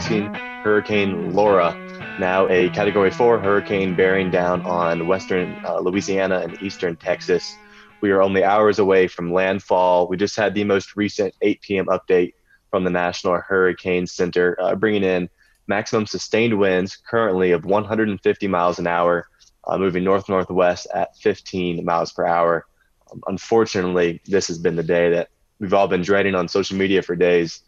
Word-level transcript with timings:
Hurricane 0.00 1.34
Laura, 1.34 1.76
now 2.18 2.48
a 2.48 2.70
Category 2.70 3.10
4 3.10 3.38
hurricane 3.38 3.94
bearing 3.94 4.30
down 4.30 4.62
on 4.62 5.06
western 5.06 5.54
uh, 5.62 5.78
Louisiana 5.78 6.38
and 6.38 6.60
eastern 6.62 6.96
Texas. 6.96 7.54
We 8.00 8.10
are 8.10 8.22
only 8.22 8.42
hours 8.42 8.78
away 8.78 9.08
from 9.08 9.30
landfall. 9.30 10.08
We 10.08 10.16
just 10.16 10.36
had 10.36 10.54
the 10.54 10.64
most 10.64 10.96
recent 10.96 11.34
8 11.42 11.60
p.m. 11.60 11.86
update 11.86 12.32
from 12.70 12.82
the 12.84 12.90
National 12.90 13.38
Hurricane 13.40 14.06
Center, 14.06 14.56
uh, 14.58 14.74
bringing 14.74 15.04
in 15.04 15.28
maximum 15.66 16.06
sustained 16.06 16.58
winds 16.58 16.96
currently 16.96 17.52
of 17.52 17.66
150 17.66 18.48
miles 18.48 18.78
an 18.78 18.86
hour, 18.86 19.28
uh, 19.66 19.76
moving 19.76 20.02
north 20.02 20.30
northwest 20.30 20.86
at 20.94 21.14
15 21.18 21.84
miles 21.84 22.10
per 22.10 22.24
hour. 22.24 22.64
Um, 23.12 23.20
unfortunately, 23.26 24.22
this 24.24 24.48
has 24.48 24.58
been 24.58 24.76
the 24.76 24.82
day 24.82 25.10
that 25.10 25.28
we've 25.58 25.74
all 25.74 25.88
been 25.88 26.02
dreading 26.02 26.34
on 26.34 26.48
social 26.48 26.78
media 26.78 27.02
for 27.02 27.14
days 27.14 27.60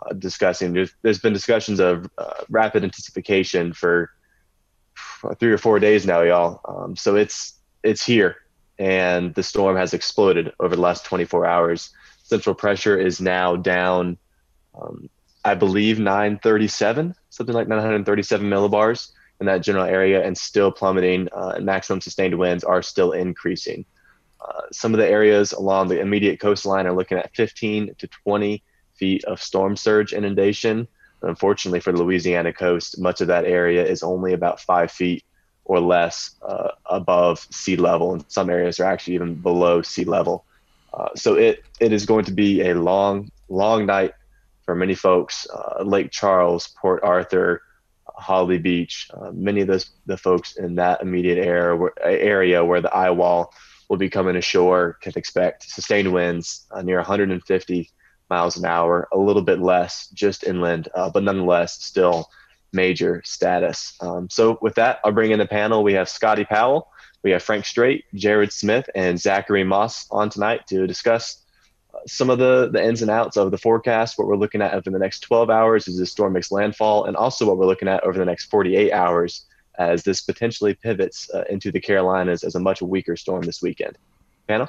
uh, 0.00 0.12
discussing. 0.14 0.72
There's, 0.72 0.92
there's 1.02 1.18
been 1.18 1.32
discussions 1.32 1.80
of 1.80 2.08
uh, 2.18 2.44
rapid 2.48 2.84
intensification 2.84 3.72
for 3.72 4.10
three 5.38 5.52
or 5.52 5.58
four 5.58 5.78
days 5.78 6.06
now, 6.06 6.22
y'all. 6.22 6.60
Um, 6.64 6.96
so 6.96 7.16
it's 7.16 7.54
it's 7.82 8.04
here, 8.04 8.36
and 8.78 9.34
the 9.34 9.42
storm 9.42 9.76
has 9.76 9.94
exploded 9.94 10.52
over 10.60 10.74
the 10.74 10.82
last 10.82 11.04
24 11.04 11.46
hours. 11.46 11.90
Central 12.22 12.54
pressure 12.54 12.98
is 12.98 13.20
now 13.20 13.54
down, 13.54 14.18
um, 14.80 15.08
I 15.44 15.54
believe 15.54 15.98
937, 16.00 17.14
something 17.30 17.54
like 17.54 17.68
937 17.68 18.48
millibars 18.48 19.12
in 19.40 19.46
that 19.46 19.62
general 19.62 19.84
area, 19.84 20.24
and 20.24 20.36
still 20.36 20.72
plummeting. 20.72 21.28
Uh, 21.32 21.58
maximum 21.60 22.00
sustained 22.00 22.36
winds 22.36 22.64
are 22.64 22.82
still 22.82 23.12
increasing. 23.12 23.84
Uh, 24.40 24.62
some 24.72 24.92
of 24.92 24.98
the 24.98 25.06
areas 25.06 25.52
along 25.52 25.88
the 25.88 26.00
immediate 26.00 26.40
coastline 26.40 26.86
are 26.86 26.92
looking 26.92 27.18
at 27.18 27.34
15 27.34 27.94
to 27.98 28.08
20 28.08 28.62
feet 28.98 29.24
of 29.24 29.42
storm 29.42 29.76
surge 29.76 30.12
inundation. 30.12 30.88
Unfortunately, 31.22 31.80
for 31.80 31.92
the 31.92 32.02
Louisiana 32.02 32.52
coast, 32.52 33.00
much 33.00 33.20
of 33.20 33.28
that 33.28 33.44
area 33.44 33.84
is 33.84 34.02
only 34.02 34.32
about 34.32 34.60
five 34.60 34.90
feet 34.90 35.24
or 35.64 35.80
less 35.80 36.36
uh, 36.46 36.68
above 36.86 37.46
sea 37.50 37.76
level, 37.76 38.12
and 38.12 38.24
some 38.28 38.50
areas 38.50 38.78
are 38.78 38.84
actually 38.84 39.14
even 39.14 39.34
below 39.34 39.82
sea 39.82 40.04
level. 40.04 40.44
Uh, 40.94 41.08
so 41.14 41.34
it 41.34 41.64
it 41.80 41.92
is 41.92 42.06
going 42.06 42.24
to 42.24 42.32
be 42.32 42.62
a 42.62 42.74
long, 42.74 43.30
long 43.48 43.86
night 43.86 44.12
for 44.64 44.74
many 44.74 44.94
folks. 44.94 45.46
Uh, 45.52 45.82
Lake 45.82 46.10
Charles, 46.10 46.68
Port 46.80 47.02
Arthur, 47.02 47.62
Holly 48.06 48.58
Beach, 48.58 49.08
uh, 49.14 49.30
many 49.32 49.60
of 49.60 49.68
those 49.68 49.90
the 50.06 50.16
folks 50.16 50.56
in 50.56 50.76
that 50.76 51.02
immediate 51.02 51.38
area 51.38 51.76
where, 51.76 51.92
area 52.04 52.64
where 52.64 52.80
the 52.80 52.94
eye 52.94 53.10
wall 53.10 53.52
will 53.88 53.96
be 53.96 54.10
coming 54.10 54.36
ashore 54.36 54.98
can 55.00 55.12
expect 55.16 55.68
sustained 55.68 56.12
winds 56.12 56.66
uh, 56.70 56.82
near 56.82 56.96
150 56.96 57.90
miles 58.28 58.56
an 58.56 58.64
hour, 58.64 59.08
a 59.12 59.18
little 59.18 59.42
bit 59.42 59.60
less 59.60 60.08
just 60.08 60.44
inland, 60.44 60.88
uh, 60.94 61.10
but 61.10 61.22
nonetheless 61.22 61.82
still 61.82 62.28
major 62.72 63.22
status. 63.24 63.94
Um, 64.00 64.28
so 64.30 64.58
with 64.60 64.74
that, 64.74 65.00
I'll 65.04 65.12
bring 65.12 65.30
in 65.30 65.38
the 65.38 65.46
panel. 65.46 65.82
We 65.82 65.94
have 65.94 66.08
Scotty 66.08 66.44
Powell, 66.44 66.88
we 67.22 67.30
have 67.32 67.42
Frank 67.42 67.64
Strait, 67.64 68.04
Jared 68.14 68.52
Smith, 68.52 68.88
and 68.94 69.20
Zachary 69.20 69.64
Moss 69.64 70.06
on 70.10 70.30
tonight 70.30 70.66
to 70.68 70.86
discuss 70.86 71.42
uh, 71.92 71.98
some 72.06 72.30
of 72.30 72.38
the, 72.38 72.70
the 72.70 72.84
ins 72.84 73.02
and 73.02 73.10
outs 73.10 73.36
of 73.36 73.50
the 73.50 73.58
forecast, 73.58 74.18
what 74.18 74.28
we're 74.28 74.36
looking 74.36 74.62
at 74.62 74.74
over 74.74 74.90
the 74.90 74.98
next 74.98 75.20
12 75.20 75.50
hours 75.50 75.88
as 75.88 75.98
this 75.98 76.12
storm 76.12 76.34
makes 76.34 76.52
landfall, 76.52 77.06
and 77.06 77.16
also 77.16 77.46
what 77.46 77.56
we're 77.56 77.66
looking 77.66 77.88
at 77.88 78.04
over 78.04 78.18
the 78.18 78.24
next 78.24 78.44
48 78.44 78.92
hours 78.92 79.46
as 79.78 80.02
this 80.04 80.20
potentially 80.20 80.74
pivots 80.74 81.28
uh, 81.34 81.44
into 81.50 81.72
the 81.72 81.80
Carolinas 81.80 82.44
as 82.44 82.54
a 82.54 82.60
much 82.60 82.80
weaker 82.80 83.16
storm 83.16 83.42
this 83.42 83.60
weekend. 83.60 83.98
Panel? 84.46 84.68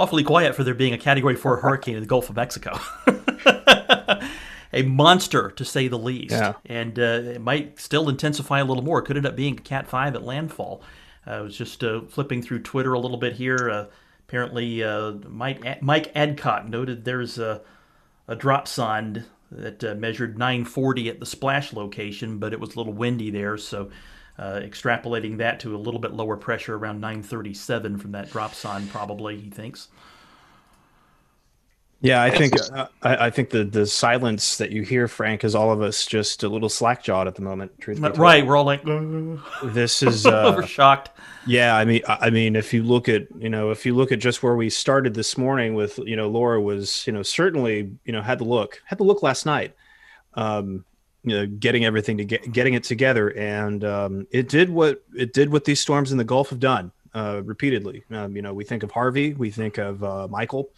Awfully 0.00 0.22
quiet 0.22 0.54
for 0.54 0.64
there 0.64 0.72
being 0.72 0.94
a 0.94 0.98
Category 0.98 1.36
4 1.36 1.56
hurricane 1.60 1.94
in 1.94 2.00
the 2.00 2.06
Gulf 2.06 2.30
of 2.30 2.36
Mexico. 2.36 2.80
a 4.72 4.82
monster, 4.82 5.50
to 5.50 5.62
say 5.62 5.88
the 5.88 5.98
least. 5.98 6.32
Yeah. 6.32 6.54
And 6.64 6.98
uh, 6.98 7.20
it 7.34 7.42
might 7.42 7.78
still 7.78 8.08
intensify 8.08 8.60
a 8.60 8.64
little 8.64 8.82
more. 8.82 9.00
It 9.00 9.02
could 9.02 9.18
end 9.18 9.26
up 9.26 9.36
being 9.36 9.58
a 9.58 9.60
Cat 9.60 9.86
5 9.86 10.14
at 10.14 10.22
landfall. 10.22 10.82
Uh, 11.26 11.32
I 11.32 11.40
was 11.42 11.54
just 11.54 11.84
uh, 11.84 12.00
flipping 12.08 12.40
through 12.40 12.60
Twitter 12.60 12.94
a 12.94 12.98
little 12.98 13.18
bit 13.18 13.34
here. 13.34 13.68
Uh, 13.70 13.86
apparently, 14.26 14.82
uh, 14.82 15.12
Mike, 15.28 15.82
Mike 15.82 16.10
Adcock 16.14 16.66
noted 16.66 17.04
there's 17.04 17.38
a, 17.38 17.60
a 18.26 18.34
dropsonde 18.34 19.26
that 19.50 19.84
uh, 19.84 19.94
measured 19.96 20.38
940 20.38 21.10
at 21.10 21.20
the 21.20 21.26
splash 21.26 21.74
location, 21.74 22.38
but 22.38 22.54
it 22.54 22.60
was 22.60 22.74
a 22.74 22.78
little 22.78 22.94
windy 22.94 23.30
there. 23.30 23.58
So 23.58 23.90
uh, 24.40 24.60
extrapolating 24.60 25.36
that 25.36 25.60
to 25.60 25.76
a 25.76 25.78
little 25.78 26.00
bit 26.00 26.14
lower 26.14 26.36
pressure 26.36 26.74
around 26.74 26.98
937 27.00 27.98
from 27.98 28.12
that 28.12 28.30
dropsonde, 28.30 28.88
probably 28.88 29.38
he 29.38 29.50
thinks. 29.50 29.88
Yeah, 32.02 32.22
I 32.22 32.30
think 32.30 32.54
uh, 32.72 32.86
I, 33.02 33.26
I, 33.26 33.30
think 33.30 33.50
the 33.50 33.62
the 33.62 33.86
silence 33.86 34.56
that 34.56 34.70
you 34.70 34.80
hear, 34.80 35.06
Frank, 35.06 35.44
is 35.44 35.54
all 35.54 35.70
of 35.70 35.82
us 35.82 36.06
just 36.06 36.42
a 36.42 36.48
little 36.48 36.70
slack 36.70 37.02
jawed 37.04 37.28
at 37.28 37.34
the 37.34 37.42
moment. 37.42 37.78
Truth, 37.78 38.00
right, 38.16 38.46
we're 38.46 38.56
all 38.56 38.64
like, 38.64 38.82
this 39.62 40.02
is 40.02 40.24
uh, 40.24 40.44
over 40.44 40.66
shocked. 40.66 41.10
Yeah, 41.46 41.76
I 41.76 41.84
mean, 41.84 42.00
I 42.08 42.30
mean, 42.30 42.56
if 42.56 42.72
you 42.72 42.82
look 42.82 43.10
at 43.10 43.26
you 43.38 43.50
know, 43.50 43.70
if 43.70 43.84
you 43.84 43.94
look 43.94 44.12
at 44.12 44.18
just 44.18 44.42
where 44.42 44.56
we 44.56 44.70
started 44.70 45.12
this 45.12 45.36
morning 45.36 45.74
with 45.74 45.98
you 45.98 46.16
know, 46.16 46.30
Laura 46.30 46.58
was 46.58 47.06
you 47.06 47.12
know 47.12 47.22
certainly 47.22 47.92
you 48.06 48.12
know 48.14 48.22
had 48.22 48.38
the 48.38 48.44
look 48.44 48.80
had 48.86 48.96
the 48.96 49.04
look 49.04 49.22
last 49.22 49.44
night. 49.44 49.76
Um, 50.32 50.86
you 51.22 51.36
know, 51.36 51.46
getting 51.46 51.84
everything 51.84 52.16
to 52.18 52.24
get 52.24 52.50
getting 52.52 52.74
it 52.74 52.84
together, 52.84 53.30
and 53.36 53.84
um, 53.84 54.26
it 54.30 54.48
did 54.48 54.70
what 54.70 55.02
it 55.14 55.32
did 55.32 55.52
what 55.52 55.64
these 55.64 55.80
storms 55.80 56.12
in 56.12 56.18
the 56.18 56.24
Gulf 56.24 56.50
have 56.50 56.60
done 56.60 56.92
uh, 57.14 57.42
repeatedly. 57.44 58.04
Um, 58.10 58.34
you 58.36 58.42
know, 58.42 58.54
we 58.54 58.64
think 58.64 58.82
of 58.82 58.90
Harvey, 58.90 59.34
we 59.34 59.50
think 59.50 59.78
of 59.78 60.02
uh, 60.02 60.28
Michael, 60.28 60.70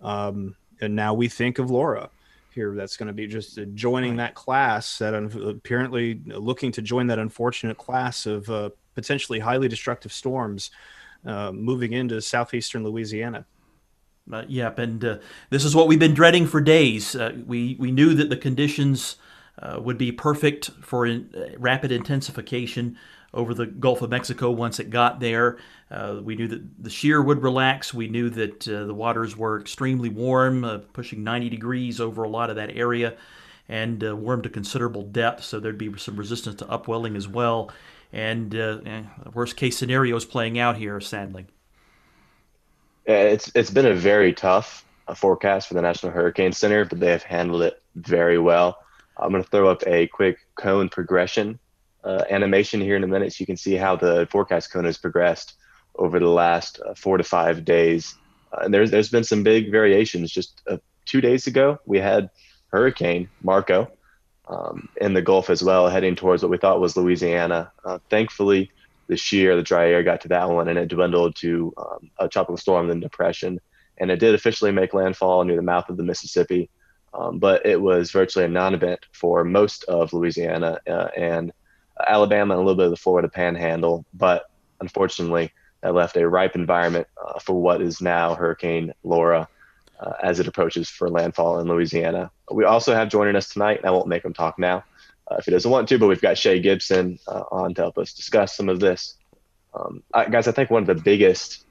um, 0.00 0.54
and 0.80 0.94
now 0.94 1.14
we 1.14 1.28
think 1.28 1.58
of 1.58 1.70
Laura 1.70 2.10
here. 2.54 2.74
That's 2.74 2.96
going 2.96 3.06
to 3.06 3.12
be 3.12 3.26
just 3.26 3.58
joining 3.74 4.16
that 4.16 4.34
class 4.34 4.98
that 4.98 5.14
un- 5.14 5.56
apparently 5.64 6.20
looking 6.26 6.72
to 6.72 6.82
join 6.82 7.06
that 7.06 7.18
unfortunate 7.18 7.78
class 7.78 8.26
of 8.26 8.50
uh, 8.50 8.70
potentially 8.94 9.38
highly 9.38 9.68
destructive 9.68 10.12
storms 10.12 10.70
uh, 11.24 11.52
moving 11.52 11.92
into 11.92 12.20
southeastern 12.20 12.84
Louisiana. 12.84 13.46
Uh, 14.30 14.42
yep, 14.48 14.78
and 14.78 15.04
uh, 15.04 15.18
this 15.50 15.64
is 15.64 15.76
what 15.76 15.86
we've 15.86 16.00
been 16.00 16.14
dreading 16.14 16.46
for 16.46 16.60
days. 16.60 17.14
Uh, 17.14 17.32
we 17.46 17.76
we 17.78 17.92
knew 17.92 18.12
that 18.14 18.28
the 18.28 18.36
conditions 18.36 19.16
uh, 19.60 19.80
would 19.80 19.98
be 19.98 20.12
perfect 20.12 20.70
for 20.82 21.06
in, 21.06 21.30
uh, 21.36 21.58
rapid 21.58 21.92
intensification 21.92 22.96
over 23.34 23.54
the 23.54 23.66
Gulf 23.66 24.02
of 24.02 24.10
Mexico 24.10 24.50
once 24.50 24.80
it 24.80 24.90
got 24.90 25.20
there. 25.20 25.58
Uh, 25.90 26.20
we 26.22 26.34
knew 26.36 26.48
that 26.48 26.82
the 26.82 26.90
shear 26.90 27.22
would 27.22 27.42
relax. 27.42 27.92
We 27.92 28.08
knew 28.08 28.30
that 28.30 28.66
uh, 28.66 28.86
the 28.86 28.94
waters 28.94 29.36
were 29.36 29.60
extremely 29.60 30.08
warm, 30.08 30.64
uh, 30.64 30.78
pushing 30.92 31.22
90 31.22 31.50
degrees 31.50 32.00
over 32.00 32.22
a 32.22 32.28
lot 32.28 32.50
of 32.50 32.56
that 32.56 32.76
area, 32.76 33.16
and 33.68 34.02
uh, 34.02 34.16
warm 34.16 34.42
to 34.42 34.48
considerable 34.48 35.02
depth, 35.02 35.44
so 35.44 35.60
there'd 35.60 35.78
be 35.78 35.96
some 35.98 36.16
resistance 36.16 36.56
to 36.56 36.68
upwelling 36.68 37.16
as 37.16 37.28
well. 37.28 37.70
And 38.12 38.54
eh, 38.54 39.02
worst 39.34 39.56
case 39.56 39.76
scenario 39.76 40.16
is 40.16 40.24
playing 40.24 40.58
out 40.58 40.76
here, 40.76 41.00
sadly. 41.00 41.46
It's 43.04 43.50
it's 43.54 43.70
been 43.70 43.86
a 43.86 43.94
very 43.94 44.32
tough 44.32 44.84
forecast 45.14 45.68
for 45.68 45.74
the 45.74 45.82
National 45.82 46.12
Hurricane 46.12 46.52
Center, 46.52 46.84
but 46.84 47.00
they 47.00 47.10
have 47.10 47.22
handled 47.22 47.62
it 47.62 47.82
very 47.94 48.38
well. 48.38 48.78
I'm 49.18 49.30
going 49.30 49.42
to 49.42 49.48
throw 49.48 49.68
up 49.68 49.82
a 49.86 50.06
quick 50.08 50.38
cone 50.56 50.88
progression 50.88 51.58
uh, 52.04 52.24
animation 52.30 52.80
here 52.80 52.96
in 52.96 53.04
a 53.04 53.08
minute 53.08 53.32
so 53.32 53.42
you 53.42 53.46
can 53.46 53.56
see 53.56 53.74
how 53.74 53.96
the 53.96 54.28
forecast 54.30 54.72
cone 54.72 54.84
has 54.84 54.98
progressed 54.98 55.54
over 55.96 56.20
the 56.20 56.28
last 56.28 56.80
uh, 56.86 56.94
four 56.94 57.16
to 57.16 57.24
five 57.24 57.64
days. 57.64 58.14
Uh, 58.52 58.64
and 58.64 58.74
there's, 58.74 58.90
there's 58.90 59.10
been 59.10 59.24
some 59.24 59.42
big 59.42 59.70
variations. 59.70 60.30
Just 60.30 60.62
uh, 60.68 60.76
two 61.04 61.20
days 61.20 61.46
ago, 61.46 61.78
we 61.86 61.98
had 61.98 62.30
Hurricane 62.68 63.28
Marco 63.42 63.90
um, 64.46 64.88
in 65.00 65.14
the 65.14 65.22
Gulf 65.22 65.50
as 65.50 65.62
well, 65.62 65.88
heading 65.88 66.14
towards 66.14 66.42
what 66.42 66.50
we 66.50 66.58
thought 66.58 66.80
was 66.80 66.96
Louisiana. 66.96 67.72
Uh, 67.84 67.98
thankfully, 68.10 68.70
the 69.08 69.16
shear, 69.16 69.56
the 69.56 69.62
dry 69.62 69.88
air 69.88 70.02
got 70.02 70.20
to 70.20 70.28
that 70.28 70.48
one 70.48 70.68
and 70.68 70.78
it 70.78 70.88
dwindled 70.88 71.34
to 71.36 71.72
um, 71.76 72.10
a 72.18 72.28
tropical 72.28 72.56
storm, 72.56 72.88
then 72.88 73.00
depression. 73.00 73.60
And 73.98 74.10
it 74.10 74.18
did 74.20 74.34
officially 74.34 74.72
make 74.72 74.94
landfall 74.94 75.44
near 75.44 75.56
the 75.56 75.62
mouth 75.62 75.88
of 75.88 75.96
the 75.96 76.02
Mississippi 76.02 76.68
um, 77.16 77.38
but 77.38 77.64
it 77.64 77.80
was 77.80 78.10
virtually 78.10 78.44
a 78.44 78.48
non-event 78.48 79.06
for 79.12 79.42
most 79.42 79.84
of 79.84 80.12
Louisiana 80.12 80.78
uh, 80.86 81.08
and 81.16 81.52
Alabama 82.06 82.54
and 82.54 82.60
a 82.60 82.64
little 82.64 82.76
bit 82.76 82.86
of 82.86 82.90
the 82.90 82.96
Florida 82.96 83.28
Panhandle. 83.28 84.04
But 84.12 84.50
unfortunately, 84.80 85.52
that 85.80 85.94
left 85.94 86.16
a 86.16 86.28
ripe 86.28 86.54
environment 86.54 87.06
uh, 87.24 87.38
for 87.38 87.60
what 87.60 87.80
is 87.80 88.00
now 88.00 88.34
Hurricane 88.34 88.92
Laura 89.02 89.48
uh, 89.98 90.12
as 90.22 90.40
it 90.40 90.46
approaches 90.46 90.90
for 90.90 91.08
landfall 91.08 91.58
in 91.60 91.68
Louisiana. 91.68 92.30
We 92.50 92.64
also 92.64 92.94
have 92.94 93.08
joining 93.08 93.36
us 93.36 93.48
tonight. 93.48 93.78
and 93.78 93.86
I 93.86 93.90
won't 93.90 94.08
make 94.08 94.24
him 94.24 94.34
talk 94.34 94.58
now 94.58 94.84
uh, 95.30 95.36
if 95.38 95.46
he 95.46 95.50
doesn't 95.50 95.70
want 95.70 95.88
to, 95.88 95.98
but 95.98 96.08
we've 96.08 96.20
got 96.20 96.36
Shay 96.36 96.60
Gibson 96.60 97.18
uh, 97.26 97.44
on 97.50 97.74
to 97.74 97.82
help 97.82 97.96
us 97.98 98.12
discuss 98.12 98.54
some 98.54 98.68
of 98.68 98.78
this. 98.78 99.14
Um, 99.74 100.02
I, 100.12 100.26
guys, 100.26 100.48
I 100.48 100.52
think 100.52 100.70
one 100.70 100.82
of 100.82 100.86
the 100.86 101.02
biggest 101.02 101.64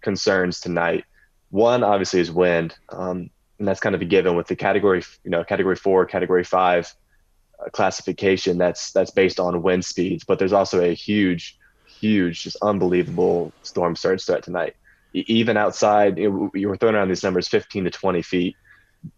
concerns 0.00 0.60
tonight, 0.60 1.04
one 1.50 1.82
obviously 1.82 2.20
is 2.20 2.30
wind. 2.30 2.76
Um, 2.88 3.30
and 3.60 3.68
that's 3.68 3.78
kind 3.78 3.94
of 3.94 4.00
a 4.00 4.06
given 4.06 4.34
with 4.34 4.48
the 4.48 4.56
category, 4.56 5.04
you 5.22 5.30
know, 5.30 5.44
category 5.44 5.76
four, 5.76 6.06
category 6.06 6.42
five 6.42 6.92
uh, 7.60 7.68
classification. 7.70 8.56
That's 8.56 8.90
that's 8.90 9.10
based 9.10 9.38
on 9.38 9.62
wind 9.62 9.84
speeds, 9.84 10.24
but 10.24 10.38
there's 10.38 10.54
also 10.54 10.82
a 10.82 10.94
huge, 10.94 11.58
huge, 11.86 12.42
just 12.42 12.56
unbelievable 12.62 13.52
storm 13.62 13.94
surge 13.94 14.24
threat 14.24 14.42
tonight. 14.42 14.76
Even 15.12 15.58
outside, 15.58 16.16
you, 16.16 16.30
know, 16.30 16.50
you 16.54 16.68
were 16.68 16.76
throwing 16.76 16.94
around 16.94 17.08
these 17.08 17.22
numbers, 17.22 17.48
15 17.48 17.84
to 17.84 17.90
20 17.90 18.22
feet. 18.22 18.56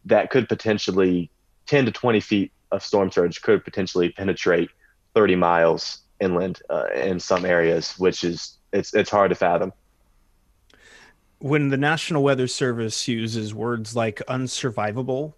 That 0.06 0.30
could 0.30 0.48
potentially 0.48 1.30
10 1.66 1.86
to 1.86 1.92
20 1.92 2.20
feet 2.20 2.52
of 2.72 2.82
storm 2.82 3.12
surge 3.12 3.42
could 3.42 3.64
potentially 3.64 4.10
penetrate 4.10 4.70
30 5.14 5.36
miles 5.36 5.98
inland 6.18 6.60
uh, 6.68 6.86
in 6.94 7.20
some 7.20 7.44
areas, 7.44 7.96
which 7.96 8.24
is 8.24 8.58
it's 8.72 8.92
it's 8.92 9.10
hard 9.10 9.30
to 9.30 9.36
fathom. 9.36 9.72
When 11.42 11.68
the 11.68 11.76
National 11.76 12.22
Weather 12.22 12.46
Service 12.46 13.08
uses 13.08 13.54
words 13.54 13.96
like 13.96 14.22
unsurvivable, 14.28 15.34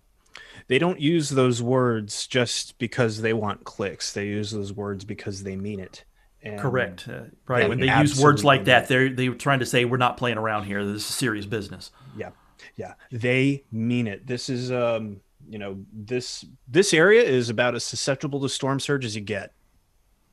they 0.68 0.78
don't 0.78 1.00
use 1.00 1.30
those 1.30 1.62
words 1.62 2.26
just 2.26 2.78
because 2.78 3.22
they 3.22 3.32
want 3.32 3.64
clicks. 3.64 4.12
They 4.12 4.26
use 4.26 4.50
those 4.50 4.72
words 4.72 5.04
because 5.04 5.42
they 5.42 5.56
mean 5.56 5.80
it. 5.80 6.04
And 6.42 6.60
Correct. 6.60 7.08
Uh, 7.08 7.24
right. 7.46 7.68
When 7.68 7.80
they 7.80 7.94
use 7.98 8.20
words 8.20 8.44
like 8.44 8.66
that, 8.66 8.88
they're 8.88 9.10
they're 9.10 9.34
trying 9.34 9.60
to 9.60 9.66
say 9.66 9.84
we're 9.84 9.96
not 9.96 10.16
playing 10.16 10.36
around 10.36 10.64
here. 10.64 10.84
This 10.84 11.08
is 11.08 11.14
serious 11.14 11.46
business. 11.46 11.90
Yeah. 12.16 12.30
Yeah. 12.76 12.94
They 13.10 13.64
mean 13.72 14.06
it. 14.06 14.26
This 14.26 14.50
is 14.50 14.70
um 14.70 15.20
you 15.48 15.58
know 15.58 15.84
this 15.92 16.44
this 16.68 16.94
area 16.94 17.22
is 17.22 17.50
about 17.50 17.74
as 17.74 17.84
susceptible 17.84 18.40
to 18.40 18.48
storm 18.48 18.80
surge 18.80 19.04
as 19.04 19.14
you 19.14 19.20
get 19.20 19.52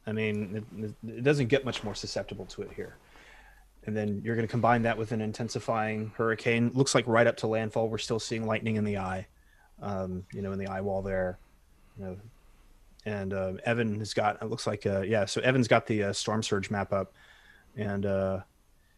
i 0.07 0.11
mean 0.11 0.65
it, 0.77 0.93
it 1.07 1.23
doesn't 1.23 1.47
get 1.47 1.65
much 1.65 1.83
more 1.83 1.95
susceptible 1.95 2.45
to 2.45 2.61
it 2.61 2.69
here 2.75 2.95
and 3.85 3.95
then 3.97 4.21
you're 4.23 4.35
going 4.35 4.47
to 4.47 4.51
combine 4.51 4.83
that 4.83 4.97
with 4.97 5.11
an 5.11 5.21
intensifying 5.21 6.11
hurricane 6.15 6.71
looks 6.73 6.93
like 6.93 7.05
right 7.07 7.27
up 7.27 7.37
to 7.37 7.47
landfall 7.47 7.89
we're 7.89 7.97
still 7.97 8.19
seeing 8.19 8.45
lightning 8.45 8.75
in 8.75 8.83
the 8.83 8.97
eye 8.97 9.25
um, 9.81 10.23
you 10.33 10.41
know 10.41 10.51
in 10.51 10.59
the 10.59 10.67
eye 10.67 10.81
wall 10.81 11.01
there 11.01 11.37
you 11.97 12.05
know 12.05 12.17
and 13.05 13.33
uh, 13.33 13.53
evan 13.65 13.97
has 13.99 14.13
got 14.13 14.41
it 14.41 14.49
looks 14.49 14.67
like 14.67 14.85
uh, 14.85 15.01
yeah 15.01 15.25
so 15.25 15.41
evan's 15.41 15.67
got 15.67 15.85
the 15.87 16.03
uh, 16.03 16.13
storm 16.13 16.43
surge 16.43 16.69
map 16.69 16.93
up 16.93 17.13
and 17.75 18.05
uh, 18.05 18.39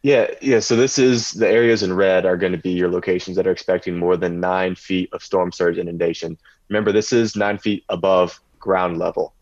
yeah, 0.03 0.27
yeah. 0.41 0.59
So 0.59 0.75
this 0.75 0.99
is 0.99 1.31
the 1.31 1.47
areas 1.47 1.81
in 1.81 1.93
red 1.93 2.25
are 2.25 2.35
going 2.35 2.51
to 2.51 2.57
be 2.57 2.71
your 2.71 2.91
locations 2.91 3.37
that 3.37 3.47
are 3.47 3.51
expecting 3.51 3.97
more 3.97 4.17
than 4.17 4.41
nine 4.41 4.75
feet 4.75 5.09
of 5.13 5.23
storm 5.23 5.53
surge 5.53 5.77
inundation. 5.77 6.37
Remember, 6.67 6.91
this 6.91 7.13
is 7.13 7.37
nine 7.37 7.57
feet 7.57 7.85
above 7.87 8.39
ground 8.59 8.99
level, 8.99 9.33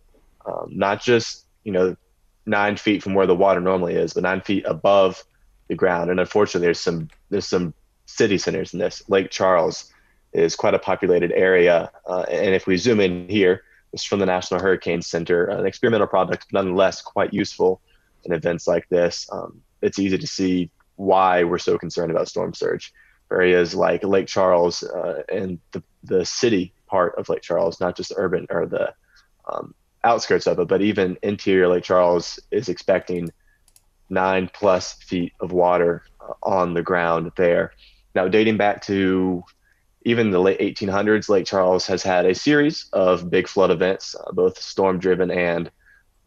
um, 0.45 0.67
not 0.69 1.01
just 1.01 1.47
you 1.63 1.71
know 1.71 1.95
nine 2.45 2.77
feet 2.77 3.01
from 3.01 3.15
where 3.15 3.25
the 3.25 3.35
water 3.35 3.59
normally 3.59 3.95
is, 3.95 4.13
but 4.13 4.21
nine 4.21 4.41
feet 4.41 4.63
above 4.67 5.23
the 5.71 5.75
ground. 5.75 6.11
And 6.11 6.19
unfortunately, 6.19 6.67
there's 6.67 6.79
some 6.79 7.07
there's 7.29 7.47
some 7.47 7.73
city 8.05 8.37
centers 8.37 8.73
in 8.73 8.79
this. 8.79 9.01
Lake 9.07 9.31
Charles 9.31 9.91
is 10.33 10.55
quite 10.55 10.75
a 10.75 10.79
populated 10.79 11.31
area, 11.31 11.89
uh, 12.05 12.25
and 12.29 12.53
if 12.53 12.67
we 12.67 12.77
zoom 12.77 12.99
in 12.99 13.27
here, 13.27 13.63
it's 13.93 14.03
from 14.03 14.19
the 14.19 14.25
National 14.25 14.59
Hurricane 14.61 15.01
Center, 15.01 15.45
an 15.45 15.65
experimental 15.65 16.07
product, 16.07 16.47
nonetheless 16.51 17.01
quite 17.01 17.33
useful 17.33 17.81
in 18.25 18.33
events 18.33 18.67
like 18.67 18.87
this. 18.89 19.27
Um, 19.31 19.61
it's 19.81 19.97
easy 19.97 20.17
to 20.17 20.27
see 20.27 20.69
why 20.97 21.43
we're 21.43 21.57
so 21.57 21.77
concerned 21.77 22.11
about 22.11 22.27
storm 22.27 22.53
surge. 22.53 22.93
Areas 23.31 23.73
like 23.73 24.03
Lake 24.03 24.27
Charles 24.27 24.83
uh, 24.83 25.23
and 25.31 25.57
the, 25.71 25.81
the 26.03 26.25
city 26.25 26.73
part 26.87 27.15
of 27.17 27.29
Lake 27.29 27.41
Charles, 27.41 27.79
not 27.79 27.95
just 27.95 28.11
urban 28.17 28.45
or 28.49 28.65
the 28.65 28.93
um, 29.51 29.73
outskirts 30.03 30.47
of 30.47 30.59
it, 30.59 30.67
but 30.67 30.81
even 30.81 31.17
interior 31.23 31.69
Lake 31.69 31.85
Charles 31.85 32.39
is 32.51 32.67
expecting 32.67 33.31
nine 34.11 34.49
plus 34.53 34.93
feet 34.93 35.33
of 35.39 35.51
water 35.51 36.03
uh, 36.19 36.33
on 36.43 36.73
the 36.73 36.83
ground 36.83 37.31
there. 37.37 37.73
Now, 38.13 38.27
dating 38.27 38.57
back 38.57 38.81
to 38.83 39.43
even 40.03 40.31
the 40.31 40.39
late 40.39 40.59
1800s, 40.59 41.29
Lake 41.29 41.45
Charles 41.45 41.85
has 41.87 42.03
had 42.03 42.25
a 42.25 42.35
series 42.35 42.89
of 42.91 43.29
big 43.29 43.47
flood 43.47 43.71
events, 43.71 44.15
uh, 44.15 44.31
both 44.31 44.59
storm 44.59 44.99
driven 44.99 45.31
and 45.31 45.71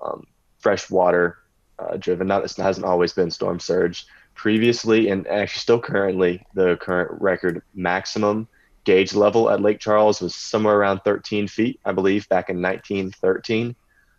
um, 0.00 0.26
freshwater 0.58 1.38
uh, 1.78 1.96
driven. 1.96 2.26
Not 2.26 2.44
it 2.44 2.56
hasn't 2.56 2.86
always 2.86 3.12
been 3.12 3.30
storm 3.30 3.60
surge. 3.60 4.06
Previously, 4.34 5.10
and 5.10 5.28
actually 5.28 5.60
still 5.60 5.80
currently, 5.80 6.44
the 6.54 6.76
current 6.78 7.20
record 7.20 7.62
maximum 7.74 8.48
gauge 8.82 9.14
level 9.14 9.48
at 9.48 9.62
Lake 9.62 9.78
Charles 9.78 10.20
was 10.20 10.34
somewhere 10.34 10.76
around 10.76 11.00
13 11.04 11.48
feet, 11.48 11.80
I 11.84 11.92
believe, 11.92 12.28
back 12.28 12.50
in 12.50 12.60
1913. 12.60 13.76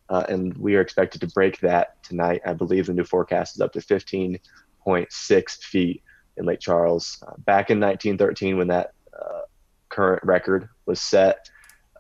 Uh, 0.10 0.24
and 0.30 0.56
we 0.58 0.76
are 0.76 0.82
expected 0.82 1.22
to 1.22 1.28
break 1.28 1.60
that 1.60 2.02
tonight. 2.04 2.42
I 2.46 2.54
believe 2.54 2.86
the 2.86 2.94
new 2.94 3.04
forecast 3.04 3.56
is 3.56 3.62
up 3.62 3.74
to 3.74 3.80
15.6 3.80 5.64
feet 5.64 6.04
in 6.38 6.46
Lake 6.46 6.60
Charles. 6.60 7.24
Uh, 7.26 7.34
back 7.40 7.72
in 7.72 7.80
1913, 7.80 8.58
when 8.58 8.68
that 8.68 8.94
uh, 9.14 9.42
current 9.90 10.24
record 10.24 10.70
was 10.86 11.02
set, 11.02 11.50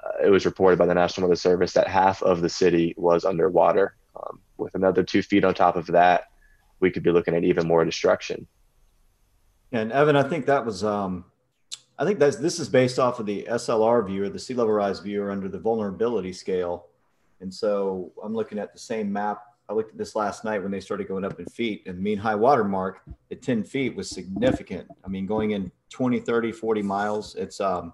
uh, 0.03 0.25
it 0.25 0.29
was 0.29 0.45
reported 0.45 0.77
by 0.77 0.85
the 0.85 0.93
National 0.93 1.27
Weather 1.27 1.35
Service 1.35 1.73
that 1.73 1.87
half 1.87 2.21
of 2.21 2.41
the 2.41 2.49
city 2.49 2.93
was 2.97 3.25
underwater. 3.25 3.95
Um, 4.15 4.39
with 4.57 4.75
another 4.75 5.03
two 5.03 5.23
feet 5.23 5.43
on 5.43 5.53
top 5.53 5.75
of 5.75 5.87
that, 5.87 6.25
we 6.79 6.91
could 6.91 7.03
be 7.03 7.11
looking 7.11 7.35
at 7.35 7.43
even 7.43 7.67
more 7.67 7.83
destruction. 7.83 8.47
And 9.71 9.91
Evan, 9.91 10.15
I 10.15 10.23
think 10.23 10.45
that 10.45 10.65
was, 10.65 10.83
um, 10.83 11.25
I 11.97 12.05
think 12.05 12.19
that's 12.19 12.37
this 12.37 12.59
is 12.59 12.69
based 12.69 12.99
off 12.99 13.19
of 13.19 13.25
the 13.25 13.47
SLR 13.49 14.05
viewer, 14.05 14.29
the 14.29 14.39
sea 14.39 14.53
level 14.53 14.73
rise 14.73 14.99
viewer 14.99 15.31
under 15.31 15.49
the 15.49 15.59
vulnerability 15.59 16.33
scale. 16.33 16.87
And 17.41 17.53
so 17.53 18.11
I'm 18.23 18.33
looking 18.33 18.59
at 18.59 18.73
the 18.73 18.79
same 18.79 19.11
map. 19.11 19.41
I 19.67 19.73
looked 19.73 19.91
at 19.91 19.97
this 19.97 20.15
last 20.15 20.43
night 20.43 20.61
when 20.61 20.71
they 20.71 20.79
started 20.79 21.07
going 21.07 21.25
up 21.25 21.39
in 21.39 21.45
feet 21.47 21.83
and 21.87 21.99
mean 21.99 22.17
high 22.17 22.35
water 22.35 22.63
mark 22.63 23.01
at 23.31 23.41
10 23.41 23.63
feet 23.63 23.95
was 23.95 24.09
significant. 24.09 24.87
I 25.03 25.07
mean, 25.07 25.25
going 25.25 25.51
in 25.51 25.71
20, 25.89 26.19
30, 26.19 26.51
40 26.51 26.81
miles, 26.83 27.35
it's, 27.35 27.59
um, 27.59 27.93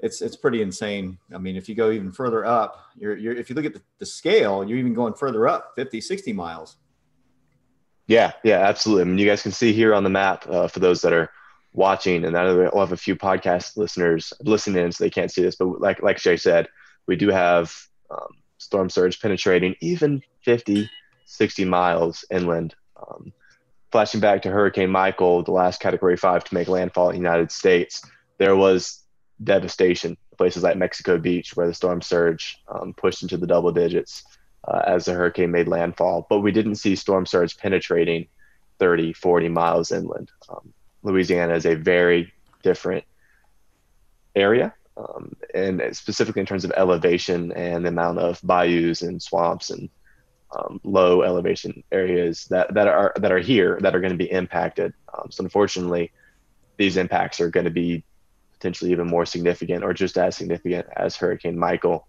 it's 0.00 0.22
it's 0.22 0.36
pretty 0.36 0.62
insane. 0.62 1.18
I 1.34 1.38
mean, 1.38 1.56
if 1.56 1.68
you 1.68 1.74
go 1.74 1.90
even 1.90 2.12
further 2.12 2.44
up, 2.44 2.80
you're, 2.96 3.16
you're 3.16 3.34
if 3.34 3.50
you 3.50 3.56
look 3.56 3.64
at 3.64 3.74
the, 3.74 3.82
the 3.98 4.06
scale, 4.06 4.64
you're 4.64 4.78
even 4.78 4.94
going 4.94 5.14
further 5.14 5.48
up, 5.48 5.72
50, 5.76 6.00
60 6.00 6.32
miles. 6.32 6.76
Yeah, 8.06 8.32
yeah, 8.42 8.60
absolutely. 8.60 9.02
I 9.02 9.04
mean, 9.06 9.18
you 9.18 9.26
guys 9.26 9.42
can 9.42 9.52
see 9.52 9.72
here 9.72 9.94
on 9.94 10.04
the 10.04 10.10
map 10.10 10.48
uh, 10.48 10.68
for 10.68 10.80
those 10.80 11.02
that 11.02 11.12
are 11.12 11.30
watching, 11.74 12.24
and 12.24 12.36
I 12.36 12.44
know 12.44 12.70
we'll 12.72 12.80
have 12.80 12.92
a 12.92 12.96
few 12.96 13.16
podcast 13.16 13.76
listeners 13.76 14.32
listening, 14.40 14.84
in, 14.84 14.92
so 14.92 15.04
they 15.04 15.10
can't 15.10 15.30
see 15.30 15.42
this. 15.42 15.56
But 15.56 15.80
like 15.80 16.02
like 16.02 16.18
Shay 16.18 16.36
said, 16.36 16.68
we 17.06 17.16
do 17.16 17.28
have 17.28 17.74
um, 18.10 18.36
storm 18.58 18.90
surge 18.90 19.20
penetrating 19.20 19.74
even 19.80 20.22
50, 20.44 20.90
60 21.26 21.64
miles 21.64 22.24
inland. 22.30 22.74
Um, 22.96 23.32
flashing 23.92 24.20
back 24.20 24.42
to 24.42 24.50
Hurricane 24.50 24.90
Michael, 24.90 25.42
the 25.42 25.52
last 25.52 25.80
Category 25.80 26.16
Five 26.16 26.44
to 26.44 26.54
make 26.54 26.68
landfall 26.68 27.10
in 27.10 27.16
the 27.16 27.22
United 27.22 27.50
States, 27.50 28.02
there 28.38 28.56
was 28.56 29.02
devastation. 29.42 30.16
Places 30.36 30.62
like 30.62 30.76
Mexico 30.76 31.18
Beach, 31.18 31.56
where 31.56 31.66
the 31.66 31.74
storm 31.74 32.00
surge 32.00 32.62
um, 32.68 32.94
pushed 32.94 33.22
into 33.22 33.36
the 33.36 33.46
double 33.46 33.72
digits 33.72 34.22
uh, 34.68 34.82
as 34.86 35.04
the 35.04 35.12
hurricane 35.12 35.50
made 35.50 35.66
landfall. 35.66 36.26
But 36.30 36.40
we 36.40 36.52
didn't 36.52 36.76
see 36.76 36.94
storm 36.94 37.26
surge 37.26 37.56
penetrating 37.56 38.28
30, 38.78 39.14
40 39.14 39.48
miles 39.48 39.90
inland. 39.90 40.30
Um, 40.48 40.72
Louisiana 41.02 41.54
is 41.54 41.66
a 41.66 41.74
very 41.74 42.32
different 42.62 43.04
area, 44.36 44.74
um, 44.98 45.36
and 45.54 45.82
specifically 45.96 46.40
in 46.40 46.46
terms 46.46 46.64
of 46.64 46.72
elevation 46.76 47.52
and 47.52 47.84
the 47.84 47.88
amount 47.88 48.18
of 48.18 48.40
bayous 48.44 49.02
and 49.02 49.22
swamps 49.22 49.70
and 49.70 49.88
um, 50.56 50.80
low 50.82 51.22
elevation 51.22 51.82
areas 51.92 52.46
that, 52.46 52.72
that 52.74 52.88
are 52.88 53.12
that 53.16 53.30
are 53.30 53.38
here 53.38 53.78
that 53.82 53.94
are 53.94 54.00
going 54.00 54.12
to 54.12 54.18
be 54.18 54.30
impacted. 54.30 54.92
Um, 55.16 55.30
so 55.30 55.44
unfortunately, 55.44 56.10
these 56.78 56.96
impacts 56.96 57.40
are 57.40 57.50
going 57.50 57.64
to 57.64 57.70
be 57.70 58.02
potentially 58.54 58.90
even 58.90 59.06
more 59.06 59.26
significant 59.26 59.84
or 59.84 59.92
just 59.92 60.18
as 60.18 60.36
significant 60.36 60.86
as 60.96 61.16
Hurricane 61.16 61.58
Michael. 61.58 62.08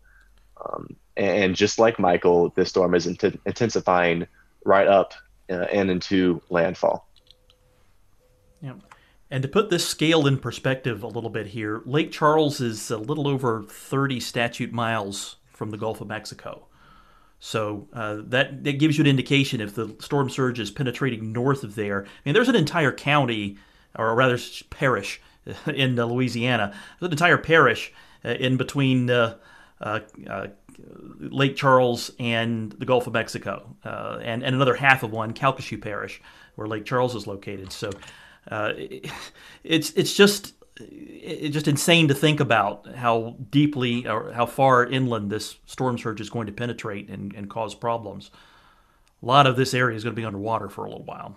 Um, 0.63 0.95
and 1.15 1.55
just 1.55 1.79
like 1.79 1.99
Michael, 1.99 2.49
this 2.55 2.69
storm 2.69 2.95
is 2.95 3.07
int- 3.07 3.39
intensifying 3.45 4.25
right 4.65 4.87
up 4.87 5.13
uh, 5.49 5.67
and 5.71 5.91
into 5.91 6.41
landfall. 6.49 7.07
Yeah. 8.61 8.73
And 9.31 9.43
to 9.43 9.47
put 9.47 9.69
this 9.69 9.87
scale 9.87 10.25
in 10.25 10.39
perspective 10.39 11.03
a 11.03 11.07
little 11.07 11.29
bit 11.29 11.47
here, 11.47 11.81
Lake 11.85 12.11
Charles 12.11 12.59
is 12.59 12.89
a 12.89 12.97
little 12.97 13.27
over 13.27 13.63
30 13.63 14.19
statute 14.19 14.71
miles 14.71 15.35
from 15.51 15.69
the 15.69 15.77
Gulf 15.77 16.01
of 16.01 16.07
Mexico. 16.07 16.65
So 17.39 17.87
uh, 17.93 18.17
that, 18.25 18.63
that 18.63 18.79
gives 18.79 18.97
you 18.97 19.03
an 19.03 19.09
indication 19.09 19.61
if 19.61 19.75
the 19.75 19.95
storm 19.99 20.29
surge 20.29 20.59
is 20.59 20.71
penetrating 20.71 21.31
north 21.31 21.63
of 21.63 21.75
there. 21.75 22.05
I 22.05 22.09
mean, 22.25 22.33
there's 22.33 22.49
an 22.49 22.55
entire 22.55 22.91
county, 22.91 23.57
or 23.95 24.13
rather 24.15 24.37
parish, 24.71 25.21
in 25.67 25.95
Louisiana. 25.95 26.73
There's 26.99 27.07
an 27.07 27.13
entire 27.13 27.37
parish 27.37 27.93
uh, 28.25 28.29
in 28.29 28.57
between 28.57 29.09
uh, 29.09 29.37
uh, 29.79 29.99
Lake 31.19 31.55
Charles 31.55 32.11
and 32.19 32.71
the 32.73 32.85
Gulf 32.85 33.07
of 33.07 33.13
Mexico, 33.13 33.75
and, 33.83 34.43
and 34.43 34.55
another 34.55 34.75
half 34.75 35.03
of 35.03 35.11
one, 35.11 35.33
Calcasieu 35.33 35.81
Parish, 35.81 36.21
where 36.55 36.67
Lake 36.67 36.85
Charles 36.85 37.15
is 37.15 37.27
located. 37.27 37.71
So 37.71 37.91
it's 38.47 39.91
it's 39.91 40.13
just 40.13 40.53
it's 40.79 41.53
just 41.53 41.67
insane 41.67 42.07
to 42.07 42.13
think 42.13 42.39
about 42.39 42.87
how 42.95 43.35
deeply 43.49 44.07
or 44.07 44.31
how 44.31 44.45
far 44.45 44.85
inland 44.85 45.29
this 45.29 45.57
storm 45.65 45.97
surge 45.97 46.21
is 46.21 46.29
going 46.29 46.47
to 46.47 46.53
penetrate 46.53 47.09
and, 47.09 47.33
and 47.35 47.49
cause 47.49 47.75
problems. 47.75 48.31
A 49.21 49.25
lot 49.25 49.45
of 49.45 49.57
this 49.57 49.73
area 49.73 49.97
is 49.97 50.03
going 50.03 50.15
to 50.15 50.19
be 50.19 50.25
underwater 50.25 50.69
for 50.69 50.85
a 50.85 50.89
little 50.89 51.03
while. 51.03 51.35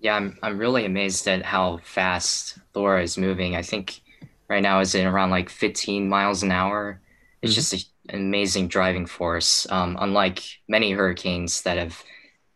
Yeah, 0.00 0.16
I'm 0.16 0.38
I'm 0.42 0.58
really 0.58 0.84
amazed 0.84 1.26
at 1.28 1.42
how 1.42 1.78
fast 1.78 2.58
Laura 2.74 3.02
is 3.02 3.16
moving. 3.16 3.56
I 3.56 3.62
think 3.62 4.02
right 4.48 4.62
now 4.62 4.80
is 4.80 4.94
in 4.94 5.06
around 5.06 5.30
like 5.30 5.48
15 5.48 6.08
miles 6.08 6.42
an 6.42 6.52
hour. 6.52 7.00
It's 7.40 7.52
mm-hmm. 7.52 7.54
just 7.54 7.74
a, 7.74 8.14
an 8.14 8.20
amazing 8.20 8.68
driving 8.68 9.06
force. 9.06 9.66
Um, 9.70 9.96
unlike 9.98 10.42
many 10.68 10.92
hurricanes 10.92 11.62
that 11.62 11.78
have 11.78 12.02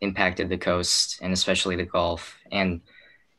impacted 0.02 0.50
the 0.50 0.58
coast 0.58 1.18
and 1.22 1.32
especially 1.32 1.76
the 1.76 1.84
Gulf, 1.84 2.36
and 2.52 2.82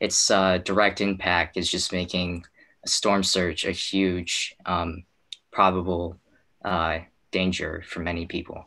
its 0.00 0.30
uh, 0.30 0.58
direct 0.58 1.00
impact 1.00 1.56
is 1.56 1.70
just 1.70 1.92
making 1.92 2.44
a 2.84 2.88
storm 2.88 3.22
surge 3.22 3.66
a 3.66 3.72
huge 3.72 4.56
um, 4.66 5.04
probable 5.52 6.16
uh, 6.64 6.98
danger 7.30 7.84
for 7.86 8.00
many 8.00 8.26
people. 8.26 8.64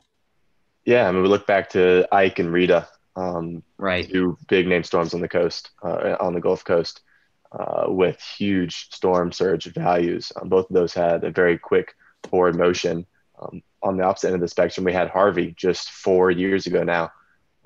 Yeah, 0.86 1.08
I 1.08 1.12
mean, 1.12 1.24
we 1.24 1.30
look 1.30 1.48
back 1.48 1.70
to 1.72 2.08
Ike 2.12 2.40
and 2.40 2.52
Rita, 2.52 2.88
um, 3.16 3.64
right? 3.78 4.08
Two 4.08 4.38
big 4.48 4.68
name 4.68 4.84
storms 4.84 5.14
on 5.14 5.22
the 5.22 5.30
coast, 5.30 5.72
uh, 5.82 6.18
on 6.20 6.34
the 6.34 6.42
Gulf 6.42 6.64
Coast, 6.64 7.02
uh, 7.52 7.86
with 7.88 8.20
huge 8.22 8.90
storm 8.92 9.32
surge 9.32 9.66
values. 9.74 10.32
Um, 10.40 10.50
both 10.50 10.70
of 10.70 10.74
those 10.74 10.94
had 10.94 11.24
a 11.24 11.32
very 11.32 11.58
quick 11.58 11.96
forward 12.24 12.56
motion. 12.56 13.06
Um, 13.42 13.64
on 13.82 13.98
the 13.98 14.04
opposite 14.04 14.28
end 14.28 14.36
of 14.36 14.42
the 14.42 14.48
spectrum, 14.48 14.86
we 14.86 14.94
had 14.94 15.10
Harvey 15.10 15.54
just 15.58 15.90
four 15.90 16.32
years 16.32 16.68
ago 16.68 16.84
now. 16.84 17.12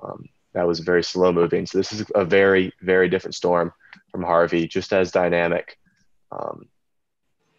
Um, 0.02 0.30
that 0.58 0.68
was 0.68 0.80
very 0.80 1.04
slow 1.04 1.32
moving. 1.32 1.68
So 1.68 1.78
this 1.78 1.94
is 1.94 2.04
a 2.16 2.26
very, 2.26 2.74
very 2.82 3.08
different 3.08 3.36
storm 3.36 3.72
from 4.12 4.24
Harvey, 4.24 4.68
just 4.68 4.92
as 4.92 5.12
dynamic. 5.12 5.78
Um, 6.32 6.68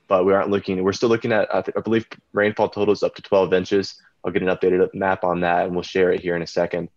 but 0.08 0.24
we 0.24 0.32
aren't 0.32 0.50
looking, 0.50 0.82
we're 0.82 0.92
still 0.92 1.08
looking 1.08 1.30
at, 1.30 1.54
I, 1.54 1.62
th- 1.62 1.76
I 1.76 1.80
believe 1.80 2.08
rainfall 2.32 2.70
totals 2.70 3.04
up 3.04 3.14
to 3.14 3.22
12 3.22 3.54
inches. 3.54 3.94
I'll 4.24 4.32
get 4.32 4.42
an 4.42 4.48
updated 4.48 4.92
map 4.94 5.22
on 5.22 5.40
that 5.42 5.66
and 5.66 5.74
we'll 5.74 5.82
share 5.82 6.10
it 6.10 6.20
here 6.20 6.34
in 6.34 6.42
a 6.42 6.46
second. 6.46 6.88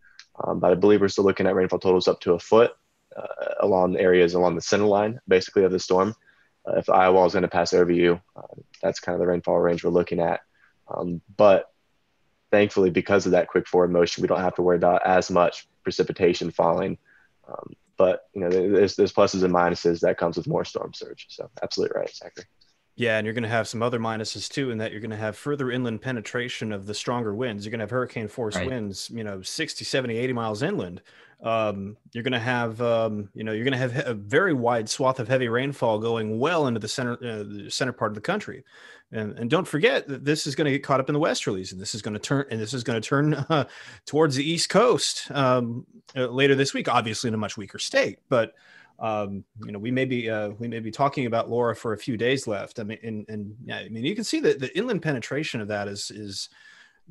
Um, 0.44 0.60
but 0.60 0.72
I 0.72 0.76
believe 0.76 1.02
we're 1.02 1.08
still 1.08 1.24
looking 1.24 1.46
at 1.46 1.54
rainfall 1.54 1.78
totals 1.78 2.08
up 2.08 2.20
to 2.22 2.34
a 2.34 2.40
foot 2.40 2.72
uh, 3.16 3.54
along 3.60 3.98
areas 3.98 4.34
along 4.34 4.56
the 4.56 4.62
center 4.62 4.86
line, 4.86 5.20
basically, 5.28 5.66
of 5.66 5.72
the 5.72 5.80
storm. 5.80 6.16
Uh, 6.68 6.78
if 6.78 6.90
eye 6.90 7.10
wall 7.10 7.28
is 7.28 7.34
going 7.34 7.44
to 7.44 7.48
pass 7.48 7.74
over 7.74 7.92
you, 7.92 8.20
uh, 8.36 8.56
that's 8.82 9.00
kind 9.00 9.14
of 9.14 9.20
the 9.20 9.28
rainfall 9.28 9.60
range 9.60 9.84
we're 9.84 9.92
looking 9.92 10.20
at. 10.20 10.40
Um, 10.88 11.22
but 11.38 11.71
thankfully, 12.52 12.90
because 12.90 13.26
of 13.26 13.32
that 13.32 13.48
quick 13.48 13.68
forward 13.68 13.92
motion, 13.92 14.22
we 14.22 14.28
don't 14.28 14.42
have 14.42 14.56
to 14.56 14.62
worry 14.62 14.78
about 14.78 15.06
as 15.06 15.32
much 15.32 15.68
precipitation 15.84 16.52
falling. 16.52 16.98
Um, 17.48 17.76
but 17.98 18.28
you 18.34 18.42
know, 18.42 18.50
there's 18.50 18.96
there's 18.96 19.14
pluses 19.14 19.44
and 19.44 19.54
minuses 19.54 20.00
that 20.02 20.18
comes 20.18 20.38
with 20.38 20.48
more 20.48 20.66
storm 20.66 20.94
surge. 20.94 21.28
So 21.30 21.50
absolutely 21.62 22.00
right, 22.00 22.10
Zachary. 22.10 22.46
Yeah, 22.96 23.18
and 23.18 23.26
you're 23.26 23.34
going 23.34 23.44
to 23.44 23.50
have 23.50 23.68
some 23.68 23.82
other 23.82 24.00
minuses 24.00 24.50
too, 24.50 24.70
in 24.70 24.78
that 24.80 24.92
you're 24.92 25.02
going 25.02 25.12
to 25.12 25.18
have 25.18 25.38
further 25.38 25.72
inland 25.72 26.02
penetration 26.02 26.72
of 26.72 26.86
the 26.86 26.94
stronger 26.94 27.34
winds. 27.34 27.66
You're 27.66 27.72
going 27.72 27.80
to 27.80 27.84
have 27.84 27.92
hurricane 27.92 28.28
force 28.28 28.56
right. 28.56 28.68
winds, 28.68 29.10
you 29.10 29.24
know, 29.24 29.42
60, 29.42 29.86
70, 29.86 30.18
80 30.18 30.34
miles 30.34 30.62
inland. 30.62 31.02
Um, 31.42 31.98
you're 32.12 32.24
going 32.24 32.34
to 32.34 32.40
have, 32.40 32.80
um, 32.82 33.30
you 33.34 33.44
know, 33.44 33.54
you're 33.54 33.64
going 33.64 33.72
to 33.72 33.80
have 33.80 34.06
a 34.06 34.14
very 34.14 34.54
wide 34.54 34.90
swath 34.90 35.20
of 35.20 35.28
heavy 35.28 35.48
rainfall 35.48 36.00
going 36.00 36.38
well 36.38 36.68
into 36.68 36.80
the 36.80 36.88
center, 36.88 37.14
uh, 37.14 37.44
the 37.44 37.68
center 37.70 37.94
part 37.94 38.12
of 38.12 38.16
the 38.16 38.22
country. 38.22 38.64
And, 39.12 39.38
and 39.38 39.50
don't 39.50 39.68
forget 39.68 40.08
that 40.08 40.24
this 40.24 40.46
is 40.46 40.56
going 40.56 40.66
to 40.66 40.72
get 40.72 40.84
caught 40.84 41.00
up 41.00 41.10
in 41.10 41.14
the 41.14 41.20
westerlies, 41.20 41.72
and 41.72 41.82
this 41.82 41.96
is 41.96 42.02
going 42.02 42.14
to 42.14 42.20
turn, 42.20 42.46
and 42.52 42.62
this 42.62 42.74
is 42.74 42.84
going 42.84 43.02
to 43.02 43.08
turn 43.08 43.34
uh, 43.50 43.66
towards 44.06 44.36
the 44.36 44.50
east 44.50 44.70
coast 44.70 45.30
um, 45.32 45.86
uh, 46.16 46.28
later 46.28 46.56
this 46.56 46.74
week. 46.74 46.88
Obviously, 46.88 47.28
in 47.30 47.34
a 47.34 47.38
much 47.38 47.58
weaker 47.58 47.80
state, 47.80 48.20
but 48.30 48.54
um, 49.02 49.44
you 49.66 49.72
know, 49.72 49.80
we 49.80 49.90
may 49.90 50.06
be 50.06 50.30
uh, 50.30 50.50
we 50.60 50.68
may 50.68 50.80
be 50.80 50.92
talking 50.92 51.26
about 51.26 51.50
Laura 51.50 51.76
for 51.76 51.94
a 51.94 51.98
few 51.98 52.18
days 52.18 52.46
left. 52.46 52.80
I 52.80 52.84
mean, 52.84 53.00
and, 53.02 53.26
and 53.28 53.56
yeah, 53.66 53.80
I 53.80 53.90
mean, 53.90 54.06
you 54.06 54.14
can 54.14 54.24
see 54.24 54.40
that 54.42 54.60
the 54.60 54.76
inland 54.78 55.02
penetration 55.02 55.60
of 55.60 55.68
that 55.70 55.88
is 55.88 56.12
is 56.12 56.50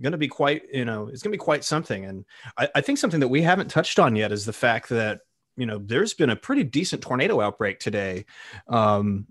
going 0.00 0.12
to 0.12 0.18
be 0.18 0.28
quite 0.28 0.62
you 0.72 0.84
know 0.84 1.08
it's 1.08 1.22
going 1.22 1.32
to 1.32 1.36
be 1.36 1.44
quite 1.44 1.64
something. 1.64 2.04
And 2.04 2.24
I, 2.56 2.68
I 2.76 2.80
think 2.80 2.98
something 2.98 3.20
that 3.20 3.28
we 3.28 3.42
haven't 3.42 3.70
touched 3.70 3.98
on 3.98 4.14
yet 4.14 4.30
is 4.30 4.46
the 4.46 4.52
fact 4.52 4.88
that 4.90 5.22
you 5.56 5.66
know 5.66 5.78
there's 5.78 6.14
been 6.14 6.30
a 6.30 6.36
pretty 6.36 6.62
decent 6.62 7.02
tornado 7.02 7.40
outbreak 7.40 7.80
today. 7.80 8.24
Um, 8.68 9.26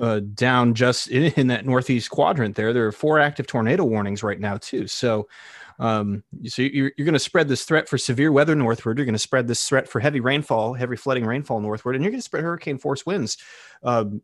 uh, 0.00 0.20
down 0.34 0.74
just 0.74 1.08
in, 1.08 1.24
in, 1.36 1.46
that 1.46 1.64
northeast 1.64 2.10
quadrant 2.10 2.54
there. 2.54 2.74
There 2.74 2.86
are 2.86 2.92
four 2.92 3.18
active 3.18 3.46
tornado 3.46 3.84
warnings 3.84 4.22
right 4.22 4.38
now 4.38 4.58
too. 4.58 4.86
So 4.88 5.26
um, 5.78 6.22
so 6.44 6.62
you're, 6.62 6.92
you're 6.96 7.04
going 7.04 7.12
to 7.12 7.18
spread 7.18 7.48
this 7.48 7.64
threat 7.64 7.88
for 7.88 7.98
severe 7.98 8.32
weather 8.32 8.54
northward. 8.54 8.98
You're 8.98 9.04
going 9.06 9.14
to 9.14 9.18
spread 9.18 9.46
this 9.46 9.68
threat 9.68 9.88
for 9.88 10.00
heavy 10.00 10.20
rainfall, 10.20 10.74
heavy 10.74 10.96
flooding 10.96 11.26
rainfall 11.26 11.60
northward, 11.60 11.94
and 11.94 12.04
you're 12.04 12.10
going 12.10 12.20
to 12.20 12.24
spread 12.24 12.44
hurricane 12.44 12.78
force 12.78 13.04
winds. 13.04 13.38
Um, 13.82 14.22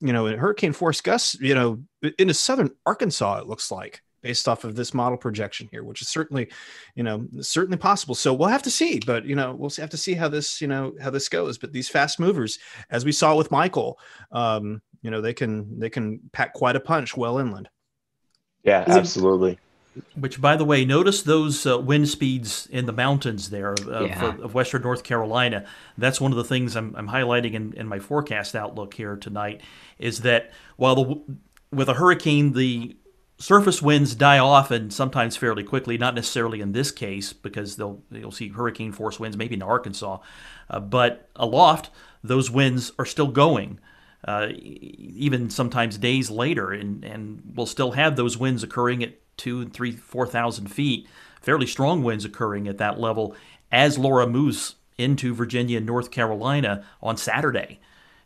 you 0.00 0.12
know, 0.12 0.26
hurricane 0.36 0.72
force 0.72 1.00
gusts. 1.00 1.34
You 1.40 1.54
know, 1.54 1.82
into 2.18 2.34
southern 2.34 2.70
Arkansas, 2.86 3.40
it 3.40 3.46
looks 3.46 3.70
like 3.70 4.02
based 4.24 4.48
off 4.48 4.64
of 4.64 4.74
this 4.74 4.94
model 4.94 5.18
projection 5.18 5.68
here, 5.70 5.84
which 5.84 6.00
is 6.00 6.08
certainly, 6.08 6.48
you 6.94 7.02
know, 7.02 7.26
certainly 7.40 7.76
possible. 7.76 8.14
So 8.14 8.32
we'll 8.32 8.48
have 8.48 8.62
to 8.62 8.70
see, 8.70 8.98
but 8.98 9.26
you 9.26 9.36
know, 9.36 9.54
we'll 9.54 9.70
have 9.76 9.90
to 9.90 9.98
see 9.98 10.14
how 10.14 10.28
this, 10.28 10.62
you 10.62 10.66
know, 10.66 10.94
how 11.00 11.10
this 11.10 11.28
goes. 11.28 11.58
But 11.58 11.72
these 11.72 11.90
fast 11.90 12.18
movers, 12.18 12.58
as 12.90 13.04
we 13.04 13.12
saw 13.12 13.36
with 13.36 13.50
Michael, 13.50 13.98
um, 14.32 14.80
you 15.02 15.10
know, 15.10 15.20
they 15.20 15.34
can 15.34 15.78
they 15.78 15.90
can 15.90 16.20
pack 16.32 16.54
quite 16.54 16.74
a 16.74 16.80
punch 16.80 17.16
well 17.16 17.38
inland. 17.38 17.68
Yeah, 18.62 18.84
absolutely. 18.88 19.58
Which, 20.16 20.40
by 20.40 20.56
the 20.56 20.64
way, 20.64 20.84
notice 20.84 21.22
those 21.22 21.66
uh, 21.66 21.78
wind 21.78 22.08
speeds 22.08 22.66
in 22.70 22.86
the 22.86 22.92
mountains 22.92 23.50
there 23.50 23.72
of, 23.72 24.08
yeah. 24.08 24.24
of, 24.24 24.40
of, 24.40 24.54
Western 24.54 24.82
North 24.82 25.04
Carolina. 25.04 25.64
That's 25.96 26.20
one 26.20 26.32
of 26.32 26.36
the 26.36 26.44
things 26.44 26.74
I'm, 26.74 26.94
I'm 26.96 27.08
highlighting 27.08 27.54
in, 27.54 27.72
in, 27.74 27.86
my 27.86 28.00
forecast 28.00 28.56
outlook 28.56 28.94
here 28.94 29.16
tonight. 29.16 29.60
Is 29.98 30.22
that 30.22 30.50
while 30.76 30.94
the 30.96 31.22
with 31.70 31.88
a 31.88 31.94
hurricane 31.94 32.52
the 32.52 32.96
surface 33.38 33.82
winds 33.82 34.14
die 34.14 34.38
off 34.38 34.70
and 34.70 34.92
sometimes 34.92 35.36
fairly 35.36 35.62
quickly, 35.62 35.96
not 35.96 36.14
necessarily 36.14 36.60
in 36.60 36.72
this 36.72 36.90
case 36.90 37.32
because 37.32 37.76
they'll 37.76 38.02
you'll 38.10 38.32
see 38.32 38.48
hurricane 38.48 38.92
force 38.92 39.20
winds 39.20 39.36
maybe 39.36 39.54
in 39.54 39.62
Arkansas, 39.62 40.18
uh, 40.70 40.80
but 40.80 41.28
aloft 41.36 41.90
those 42.22 42.50
winds 42.50 42.90
are 42.98 43.06
still 43.06 43.28
going 43.28 43.78
uh, 44.26 44.48
even 44.56 45.50
sometimes 45.50 45.98
days 45.98 46.30
later, 46.30 46.72
and, 46.72 47.04
and 47.04 47.42
we'll 47.54 47.66
still 47.66 47.92
have 47.92 48.16
those 48.16 48.38
winds 48.38 48.62
occurring 48.62 49.02
at 49.02 49.14
two 49.36 49.60
and 49.60 49.72
three, 49.72 49.92
four 49.92 50.26
thousand 50.26 50.68
feet, 50.68 51.06
fairly 51.40 51.66
strong 51.66 52.02
winds 52.02 52.24
occurring 52.24 52.68
at 52.68 52.78
that 52.78 52.98
level 52.98 53.34
as 53.70 53.98
Laura 53.98 54.26
moves 54.26 54.76
into 54.98 55.34
Virginia 55.34 55.78
and 55.78 55.86
North 55.86 56.10
Carolina 56.10 56.84
on 57.02 57.16
Saturday. 57.16 57.80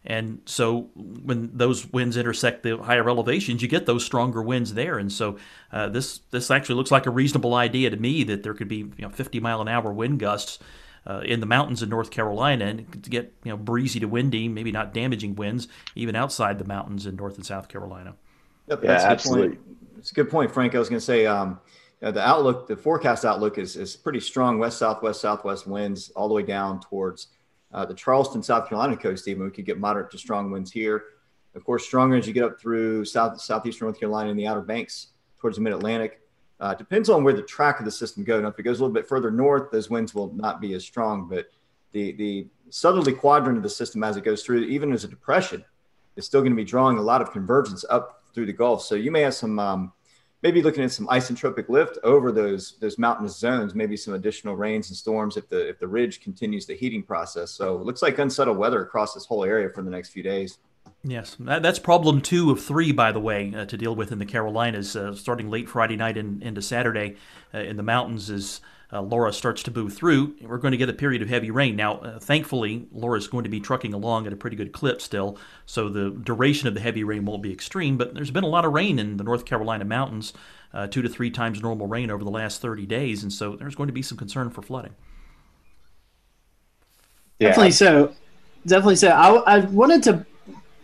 And 0.05 0.41
so 0.47 0.89
when 0.95 1.51
those 1.53 1.87
winds 1.93 2.17
intersect 2.17 2.63
the 2.63 2.79
higher 2.79 3.09
elevations, 3.09 3.63
you 3.63 3.69
get 3.69 3.87
those 3.87 4.05
stronger 4.05 4.43
winds 4.43 4.75
there. 4.75 4.97
And 4.97 5.13
so 5.13 5.39
uh, 5.73 5.89
this 5.89 6.21
this 6.31 6.51
actually 6.51 6.77
looks 6.77 6.91
like 6.91 7.07
a 7.07 7.11
reasonable 7.11 7.55
idea 7.55 7.91
to 7.91 7.97
me 7.97 8.25
that 8.25 8.43
there 8.43 8.55
could 8.55 8.69
be 8.69 8.77
you 8.77 8.93
know 9.01 9.11
50 9.11 9.41
mile 9.41 9.61
an 9.61 9.69
hour 9.69 9.93
wind 9.93 10.19
gusts 10.21 10.59
uh, 11.07 11.21
in 11.25 11.41
the 11.41 11.47
mountains 11.47 11.83
in 11.83 11.89
North 11.89 12.11
Carolina 12.11 12.67
and 12.67 13.03
to 13.03 13.11
get 13.11 13.35
you 13.45 13.51
know 13.51 13.57
breezy 13.57 14.01
to 14.01 14.07
windy, 14.07 14.49
maybe 14.49 14.71
not 14.71 14.95
damaging 14.95 15.35
winds 15.35 15.69
even 15.95 16.15
outside 16.15 16.59
the 16.59 16.65
mountains 16.65 17.07
in 17.07 17.17
North 17.17 17.37
and 17.37 17.45
South 17.45 17.69
Carolina. 17.69 18.15
Yep, 18.69 18.85
yeah, 18.85 18.91
absolutely. 18.91 19.59
It's 19.99 20.13
a 20.13 20.15
good 20.15 20.31
point, 20.31 20.53
Frank. 20.53 20.75
I 20.75 20.79
was 20.79 20.89
going 20.89 21.01
to 21.01 21.05
say 21.05 21.27
um, 21.27 21.61
the 22.01 22.27
outlook, 22.27 22.69
the 22.69 22.77
forecast 22.77 23.25
outlook 23.25 23.59
is 23.59 23.77
is 23.77 23.97
pretty 23.97 24.21
strong. 24.21 24.59
West 24.59 24.79
southwest 24.79 25.21
southwest 25.21 25.67
winds 25.67 26.11
all 26.11 26.29
the 26.29 26.35
way 26.35 26.43
down 26.43 26.81
towards 26.81 27.29
uh, 27.73 27.85
the 27.85 27.95
Charleston, 27.95 28.43
South 28.43 28.69
Carolina 28.69 28.97
coast. 28.97 29.27
Even 29.27 29.45
we 29.45 29.51
could 29.51 29.67
get 29.67 29.79
moderate 29.79 30.11
to 30.13 30.19
strong 30.19 30.51
winds 30.51 30.71
here. 30.71 31.05
Of 31.55 31.65
course, 31.65 31.85
stronger 31.85 32.17
as 32.17 32.27
you 32.27 32.33
get 32.33 32.45
up 32.45 32.61
through 32.61 33.05
south 33.05 33.41
southeastern 33.41 33.87
North 33.87 33.99
Carolina 33.99 34.31
and 34.31 34.39
the 34.39 34.47
Outer 34.47 34.61
Banks 34.61 35.09
towards 35.41 35.57
the 35.57 35.63
Mid 35.63 35.73
Atlantic. 35.73 36.21
Uh, 36.61 36.75
depends 36.75 37.09
on 37.09 37.23
where 37.23 37.35
the 37.35 37.43
track 37.43 37.79
of 37.79 37.85
the 37.85 37.91
system 37.91 38.25
goes. 38.25 38.43
Now, 38.43 38.49
if 38.49 38.59
it 38.59 38.65
goes 38.65 38.81
a 38.81 38.83
little 38.83 38.95
bit 38.95 39.07
further 39.07 39.31
north, 39.31 39.71
those 39.71 39.91
winds 39.91 40.15
will 40.15 40.33
not 40.35 40.61
be 40.61 40.75
as 40.75 40.85
strong. 40.85 41.29
But 41.29 41.47
the 41.93 42.13
the 42.13 42.47
southerly 42.71 43.13
quadrant 43.13 43.57
of 43.57 43.65
the 43.65 43.71
system, 43.71 44.05
as 44.05 44.17
it 44.17 44.25
goes 44.25 44.45
through, 44.45 44.61
even 44.65 44.93
as 44.93 45.03
a 45.03 45.09
depression, 45.09 45.65
is 46.17 46.27
still 46.27 46.41
going 46.41 46.53
to 46.53 46.57
be 46.57 46.65
drawing 46.65 46.99
a 46.99 47.03
lot 47.03 47.23
of 47.23 47.33
convergence 47.33 47.85
up 47.91 48.18
through 48.39 48.47
the 48.47 48.53
Gulf. 48.53 48.85
So 48.85 48.95
you 48.95 49.11
may 49.11 49.23
have 49.23 49.35
some 49.35 49.59
um, 49.59 49.93
maybe 50.43 50.63
looking 50.63 50.85
at 50.85 50.93
some 50.93 51.09
isentropic 51.09 51.69
lift 51.69 51.99
over 52.05 52.31
those 52.31 52.79
those 52.81 52.97
mountainous 52.97 53.37
zones. 53.37 53.75
Maybe 53.75 53.97
some 53.97 54.15
additional 54.15 54.55
rains 54.55 54.91
and 54.91 54.97
storms 54.97 55.37
if 55.37 55.49
the 55.49 55.69
if 55.69 55.81
the 55.81 55.89
ridge 55.89 56.21
continues 56.21 56.65
the 56.65 56.75
heating 56.75 57.03
process. 57.03 57.51
So 57.51 57.81
it 57.81 57.85
looks 57.85 58.01
like 58.01 58.17
unsettled 58.19 58.57
weather 58.57 58.81
across 58.81 59.13
this 59.13 59.27
whole 59.27 59.45
area 59.45 59.71
for 59.71 59.83
the 59.83 59.91
next 59.91 60.11
few 60.11 60.23
days. 60.23 60.59
Yes, 61.03 61.37
that's 61.41 61.81
problem 61.81 62.21
two 62.21 62.53
of 62.53 62.63
three, 62.63 62.93
by 62.93 63.11
the 63.11 63.21
way, 63.21 63.53
uh, 63.55 63.67
to 63.67 63.77
deal 63.77 63.97
with 63.97 64.13
in 64.13 64.21
the 64.21 64.27
Carolinas, 64.27 64.95
uh, 64.95 65.15
starting 65.15 65.51
late 65.51 65.69
Friday 65.69 65.97
night 65.97 66.17
and 66.17 66.41
into 66.43 66.63
Saturday 66.63 67.17
uh, 67.53 67.59
in 67.59 67.77
the 67.77 67.83
mountains 67.83 68.31
as 68.31 68.61
uh, 68.93 69.03
Laura 69.03 69.33
starts 69.33 69.63
to 69.65 69.71
move 69.71 69.93
through. 69.93 70.35
We're 70.41 70.59
going 70.59 70.73
to 70.73 70.79
get 70.79 70.89
a 70.89 70.95
period 70.95 71.21
of 71.21 71.29
heavy 71.29 71.51
rain. 71.51 71.77
Now, 71.77 71.99
uh, 71.99 72.19
thankfully, 72.19 72.89
Laura 72.91 73.19
is 73.19 73.29
going 73.29 73.45
to 73.45 73.51
be 73.51 73.61
trucking 73.61 73.93
along 73.93 74.27
at 74.27 74.33
a 74.33 74.37
pretty 74.37 74.57
good 74.57 74.73
clip 74.73 75.03
still, 75.03 75.39
so 75.67 75.89
the 75.89 76.11
duration 76.11 76.69
of 76.69 76.75
the 76.75 76.81
heavy 76.81 77.05
rain 77.05 77.25
won't 77.25 77.43
be 77.43 77.53
extreme, 77.53 77.99
but 77.99 78.15
there's 78.15 78.31
been 78.31 78.45
a 78.45 78.49
lot 78.49 78.65
of 78.65 78.73
rain 78.73 78.99
in 78.99 79.19
the 79.19 79.25
North 79.25 79.45
Carolina 79.45 79.85
mountains, 79.85 80.33
uh, 80.73 80.87
two 80.87 81.03
to 81.03 81.09
three 81.09 81.31
times 81.31 81.61
normal 81.61 81.87
rain 81.87 82.11
over 82.11 82.25
the 82.25 82.31
last 82.31 82.63
30 82.63 82.87
days, 82.87 83.23
and 83.23 83.33
so 83.33 83.57
there's 83.57 83.75
going 83.75 83.89
to 83.89 83.93
be 83.93 84.03
some 84.03 84.17
concern 84.17 84.49
for 84.49 84.63
flooding. 84.63 84.95
Yeah. 87.39 87.49
Definitely 87.49 87.73
so. 87.73 88.15
Definitely 88.67 88.97
so. 88.97 89.09
I, 89.09 89.57
I 89.57 89.59
wanted 89.67 90.03
to 90.05 90.27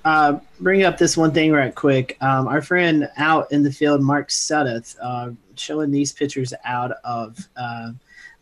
uh, 0.04 0.38
bring 0.60 0.84
up 0.84 0.98
this 0.98 1.16
one 1.16 1.32
thing 1.32 1.52
right 1.52 1.74
quick. 1.74 2.16
Um, 2.20 2.46
our 2.48 2.60
friend 2.60 3.10
out 3.16 3.50
in 3.50 3.62
the 3.62 3.72
field, 3.72 4.02
Mark 4.02 4.28
Sudduth, 4.28 4.96
uh, 5.00 5.30
showing 5.58 5.90
these 5.90 6.12
pictures 6.12 6.52
out 6.64 6.92
of 7.04 7.48
uh, 7.56 7.92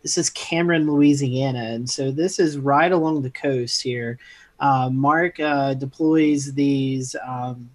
this 0.02 0.19
is 0.19 0.31
Cameron, 0.31 0.90
Louisiana, 0.90 1.64
and 1.64 1.88
so 1.88 2.11
this 2.11 2.38
is 2.38 2.59
right 2.59 2.90
along 2.90 3.23
the 3.23 3.31
coast 3.31 3.83
here. 3.83 4.19
Uh, 4.59 4.90
Mark 4.90 5.38
uh, 5.40 5.75
deploys 5.75 6.52
these. 6.54 7.14
Um, 7.25 7.71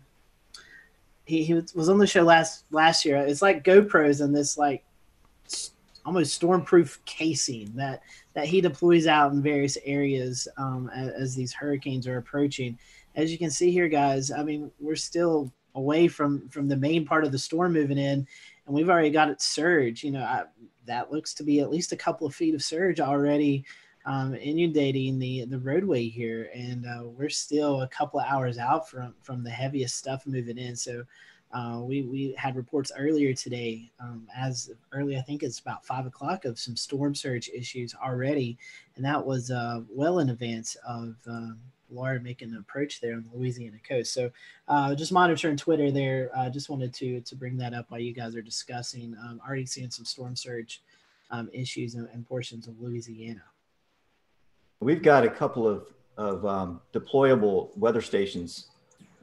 he, 1.25 1.43
he 1.43 1.53
was 1.53 1.89
on 1.89 1.97
the 1.97 2.07
show 2.07 2.23
last 2.23 2.65
last 2.71 3.05
year. 3.05 3.17
It's 3.17 3.41
like 3.41 3.63
GoPros 3.63 4.21
and 4.21 4.35
this 4.35 4.57
like 4.57 4.83
almost 6.05 6.39
stormproof 6.39 6.99
casing 7.05 7.71
that 7.75 8.01
that 8.33 8.45
he 8.45 8.61
deploys 8.61 9.07
out 9.07 9.33
in 9.33 9.41
various 9.41 9.77
areas 9.83 10.47
um, 10.57 10.89
as, 10.95 11.09
as 11.09 11.35
these 11.35 11.53
hurricanes 11.53 12.07
are 12.07 12.17
approaching 12.17 12.77
as 13.17 13.31
you 13.31 13.37
can 13.37 13.49
see 13.49 13.71
here, 13.71 13.89
guys, 13.89 14.31
I 14.31 14.43
mean, 14.43 14.71
we're 14.79 14.95
still 14.95 15.51
away 15.75 16.07
from 16.07 16.47
from 16.49 16.67
the 16.67 16.77
main 16.77 17.05
part 17.05 17.25
of 17.25 17.31
the 17.31 17.37
storm 17.37 17.73
moving 17.73 17.97
in, 17.97 18.25
and 18.67 18.75
we've 18.75 18.89
already 18.89 19.09
got 19.09 19.29
it 19.29 19.41
surge. 19.41 20.03
You 20.03 20.11
know, 20.11 20.23
I, 20.23 20.43
that 20.85 21.11
looks 21.11 21.33
to 21.35 21.43
be 21.43 21.59
at 21.61 21.71
least 21.71 21.91
a 21.93 21.97
couple 21.97 22.27
of 22.27 22.35
feet 22.35 22.53
of 22.53 22.63
surge 22.63 22.99
already 22.99 23.65
um, 24.05 24.35
inundating 24.35 25.19
the 25.19 25.45
the 25.45 25.59
roadway 25.59 26.07
here, 26.07 26.49
and 26.53 26.85
uh, 26.85 27.03
we're 27.03 27.29
still 27.29 27.81
a 27.81 27.87
couple 27.87 28.19
of 28.19 28.25
hours 28.25 28.57
out 28.57 28.89
from 28.89 29.13
from 29.21 29.43
the 29.43 29.49
heaviest 29.49 29.97
stuff 29.97 30.25
moving 30.25 30.57
in. 30.57 30.75
So 30.75 31.03
uh, 31.51 31.81
we 31.83 32.03
we 32.03 32.35
had 32.37 32.55
reports 32.55 32.91
earlier 32.97 33.33
today, 33.33 33.91
um, 33.99 34.27
as 34.35 34.71
early 34.93 35.17
I 35.17 35.21
think 35.21 35.43
it's 35.43 35.59
about 35.59 35.85
five 35.85 36.05
o'clock, 36.05 36.45
of 36.45 36.57
some 36.57 36.77
storm 36.77 37.15
surge 37.15 37.49
issues 37.53 37.93
already, 37.95 38.57
and 38.95 39.03
that 39.03 39.25
was 39.25 39.51
uh, 39.51 39.81
well 39.89 40.19
in 40.19 40.29
advance 40.29 40.77
of 40.87 41.15
um, 41.27 41.59
Laura 41.91 42.19
making 42.19 42.51
an 42.51 42.57
approach 42.57 43.01
there 43.01 43.13
on 43.15 43.25
the 43.31 43.37
Louisiana 43.37 43.77
coast. 43.87 44.13
So 44.13 44.31
uh, 44.67 44.95
just 44.95 45.11
monitoring 45.11 45.57
Twitter 45.57 45.91
there. 45.91 46.29
I 46.35 46.47
uh, 46.47 46.49
just 46.49 46.69
wanted 46.69 46.93
to 46.95 47.21
to 47.21 47.35
bring 47.35 47.57
that 47.57 47.73
up 47.73 47.85
while 47.89 47.99
you 47.99 48.13
guys 48.13 48.35
are 48.35 48.41
discussing. 48.41 49.15
Um, 49.21 49.41
already 49.45 49.65
seeing 49.65 49.89
some 49.89 50.05
storm 50.05 50.35
surge 50.35 50.81
um, 51.31 51.49
issues 51.53 51.95
in, 51.95 52.07
in, 52.13 52.23
portions 52.23 52.67
of 52.67 52.79
Louisiana. 52.79 53.43
We've 54.79 55.03
got 55.03 55.25
a 55.25 55.29
couple 55.29 55.67
of 55.67 55.87
of 56.17 56.45
um, 56.45 56.81
deployable 56.93 57.77
weather 57.77 58.01
stations 58.01 58.67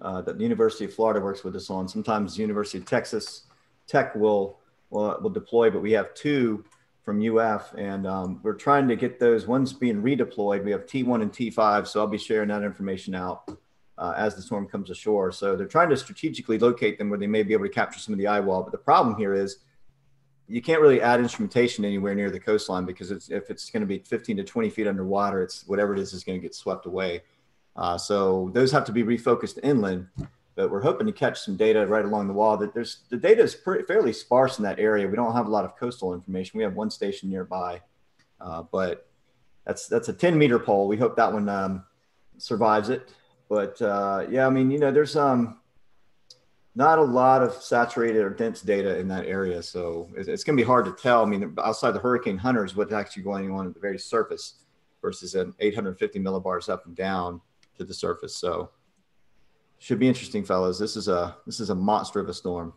uh, 0.01 0.23
that 0.23 0.39
the 0.39 0.43
University 0.43 0.85
of 0.85 0.95
Florida 0.95 1.21
works 1.21 1.43
with 1.43 1.57
us 1.57 1.71
on. 1.71 1.89
Sometimes 1.89 2.37
the 2.37 2.43
University 2.43 2.79
of 2.79 2.85
Texas 2.85 3.45
Tech 3.87 4.15
will, 4.15 4.59
will, 4.91 5.19
will 5.21 5.31
deploy, 5.31 5.71
but 5.71 5.83
we 5.83 5.93
have 5.93 6.15
two 6.15 6.65
from 7.05 7.21
UF, 7.21 7.75
and 7.77 8.07
um, 8.07 8.41
we're 8.43 8.55
trying 8.55 8.89
to 8.89 8.97
get 8.97 9.21
those 9.21 9.47
ones 9.47 9.75
being 9.75 10.03
redeployed. 10.03 10.65
We 10.65 10.71
have 10.71 10.87
T1 10.87 11.21
and 11.21 11.31
T5, 11.31 11.87
so 11.87 12.01
I'll 12.01 12.07
be 12.07 12.17
sharing 12.17 12.49
that 12.49 12.63
information 12.63 13.15
out 13.15 13.51
uh, 13.99 14.15
as 14.17 14.35
the 14.35 14.41
storm 14.41 14.67
comes 14.67 14.89
ashore. 14.89 15.31
So 15.31 15.55
they're 15.55 15.67
trying 15.67 15.91
to 15.91 15.97
strategically 15.99 16.59
locate 16.59 16.99
them 16.99 17.11
where 17.11 17.19
they 17.19 17.27
may 17.27 17.43
be 17.43 17.53
able 17.53 17.67
to 17.67 17.71
capture 17.71 18.01
some 18.01 18.15
of 18.15 18.19
the 18.19 18.27
eye 18.27 18.41
wall. 18.41 18.63
But 18.63 18.73
the 18.73 18.79
problem 18.79 19.17
here 19.17 19.35
is 19.35 19.59
you 20.49 20.63
can't 20.63 20.81
really 20.81 21.03
add 21.03 21.21
instrumentation 21.21 21.85
anywhere 21.85 22.15
near 22.15 22.31
the 22.31 22.41
coastline 22.41 22.87
because 22.87 23.11
it's, 23.11 23.31
if 23.31 23.51
it's 23.51 23.71
going 23.71 23.83
to 23.83 23.87
be 23.87 23.99
15 23.99 24.39
to 24.39 24.45
20 24.45 24.71
feet 24.71 24.87
underwater, 24.87 25.43
it's 25.43 25.67
whatever 25.67 25.93
it 25.93 25.99
is 25.99 26.15
is 26.15 26.25
going 26.25 26.39
to 26.39 26.43
get 26.43 26.55
swept 26.55 26.87
away. 26.87 27.23
Uh, 27.77 27.99
so 27.99 28.51
those 28.55 28.73
have 28.73 28.85
to 28.85 28.93
be 28.93 29.03
refocused 29.03 29.59
inland, 29.63 30.07
but 30.57 30.71
we're 30.71 30.83
hoping 30.83 31.07
to 31.07 31.13
catch 31.13 31.41
some 31.41 31.57
data 31.57 31.87
right 31.87 32.05
along 32.05 32.29
the 32.29 32.33
wall. 32.33 32.57
That 32.57 32.75
there's 32.75 32.99
the 33.09 33.17
data 33.17 33.43
is 33.43 33.55
pretty, 33.55 33.85
fairly 33.85 34.13
sparse 34.13 34.59
in 34.59 34.65
that 34.65 34.79
area. 34.79 35.07
We 35.09 35.17
don't 35.17 35.35
have 35.35 35.47
a 35.47 35.51
lot 35.51 35.65
of 35.65 35.77
coastal 35.77 36.15
information. 36.15 36.59
We 36.59 36.65
have 36.65 36.75
one 36.75 36.91
station 36.91 37.31
nearby, 37.31 37.81
uh, 38.41 38.63
but 38.71 39.09
that's 39.67 39.89
that's 39.89 40.09
a 40.09 40.13
10 40.13 40.39
meter 40.39 40.59
pole. 40.59 40.87
We 40.87 40.97
hope 40.97 41.17
that 41.17 41.33
one 41.33 41.49
um, 41.49 41.85
survives 42.39 42.89
it. 42.89 43.11
But 43.49 43.81
uh, 43.83 44.27
yeah, 44.31 44.47
I 44.47 44.51
mean, 44.51 44.71
you 44.71 44.79
know, 44.79 44.91
there's 44.91 45.17
um, 45.17 45.59
not 46.75 46.99
a 46.99 47.03
lot 47.03 47.43
of 47.43 47.55
saturated 47.55 48.23
or 48.23 48.31
dense 48.31 48.61
data 48.63 48.99
in 48.99 49.09
that 49.09 49.27
area, 49.27 49.63
so 49.63 50.09
it's, 50.17 50.29
it's 50.29 50.45
going 50.45 50.57
to 50.57 50.63
be 50.63 50.67
hard 50.67 50.85
to 50.87 50.93
tell. 50.93 51.23
I 51.23 51.27
mean, 51.27 51.55
outside 51.63 51.93
the 51.93 52.01
hurricane 52.01 52.39
hunters, 52.39 52.75
what's 52.75 52.93
actually 52.93 53.23
going 53.23 53.51
on 53.51 53.67
at 53.67 53.75
the 53.75 53.81
very 53.81 53.99
surface 53.99 54.55
versus 55.03 55.35
an 55.35 55.55
850 55.61 56.19
millibars 56.19 56.69
up 56.69 56.87
and 56.87 56.97
down 56.97 57.41
to 57.77 57.85
the 57.85 57.93
surface. 57.93 58.37
So 58.37 58.71
should 59.85 59.99
be 59.99 60.09
interesting, 60.09 60.43
fellas. 60.43 60.79
This 60.79 60.97
is 60.97 61.09
a 61.09 61.37
this 61.45 61.61
is 61.61 61.69
a 61.69 61.75
monster 61.75 62.19
of 62.19 62.31
a 62.31 62.33
storm. 62.33 62.73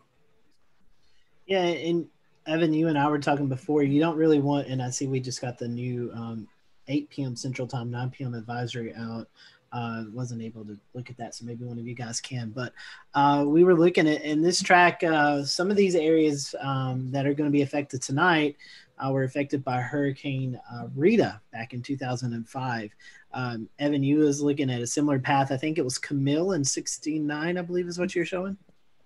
Yeah, 1.46 1.62
and 1.62 2.06
Evan, 2.46 2.74
you 2.74 2.88
and 2.88 2.98
I 2.98 3.08
were 3.08 3.18
talking 3.18 3.48
before. 3.48 3.82
You 3.82 3.98
don't 3.98 4.18
really 4.18 4.40
want, 4.40 4.68
and 4.68 4.82
I 4.82 4.90
see 4.90 5.06
we 5.06 5.18
just 5.18 5.40
got 5.40 5.56
the 5.56 5.68
new 5.68 6.10
um, 6.12 6.46
8 6.86 7.08
p.m. 7.08 7.34
Central 7.34 7.66
Time, 7.66 7.90
9 7.90 8.10
p.m. 8.10 8.34
advisory 8.34 8.94
out. 8.94 9.26
Uh, 9.72 10.04
wasn't 10.12 10.42
able 10.42 10.64
to 10.64 10.78
look 10.94 11.10
at 11.10 11.16
that, 11.18 11.34
so 11.34 11.44
maybe 11.44 11.64
one 11.64 11.78
of 11.78 11.86
you 11.86 11.94
guys 11.94 12.20
can. 12.20 12.50
But 12.50 12.72
uh, 13.14 13.44
we 13.46 13.64
were 13.64 13.74
looking 13.74 14.08
at 14.08 14.22
in 14.22 14.42
this 14.42 14.62
track, 14.62 15.02
uh, 15.04 15.44
some 15.44 15.70
of 15.70 15.76
these 15.76 15.94
areas 15.94 16.54
um, 16.60 17.10
that 17.10 17.26
are 17.26 17.34
going 17.34 17.48
to 17.48 17.52
be 17.52 17.62
affected 17.62 18.00
tonight 18.02 18.56
uh, 18.98 19.10
were 19.10 19.24
affected 19.24 19.64
by 19.64 19.80
Hurricane 19.80 20.60
uh, 20.72 20.88
Rita 20.94 21.40
back 21.52 21.74
in 21.74 21.82
2005. 21.82 22.90
Um, 23.32 23.68
Evan, 23.78 24.02
you 24.02 24.18
was 24.18 24.40
looking 24.40 24.70
at 24.70 24.80
a 24.80 24.86
similar 24.86 25.18
path. 25.18 25.52
I 25.52 25.56
think 25.56 25.78
it 25.78 25.84
was 25.84 25.98
Camille 25.98 26.52
in 26.52 26.64
69, 26.64 27.58
I 27.58 27.62
believe 27.62 27.86
is 27.86 27.98
what 27.98 28.14
you're 28.14 28.24
showing. 28.24 28.56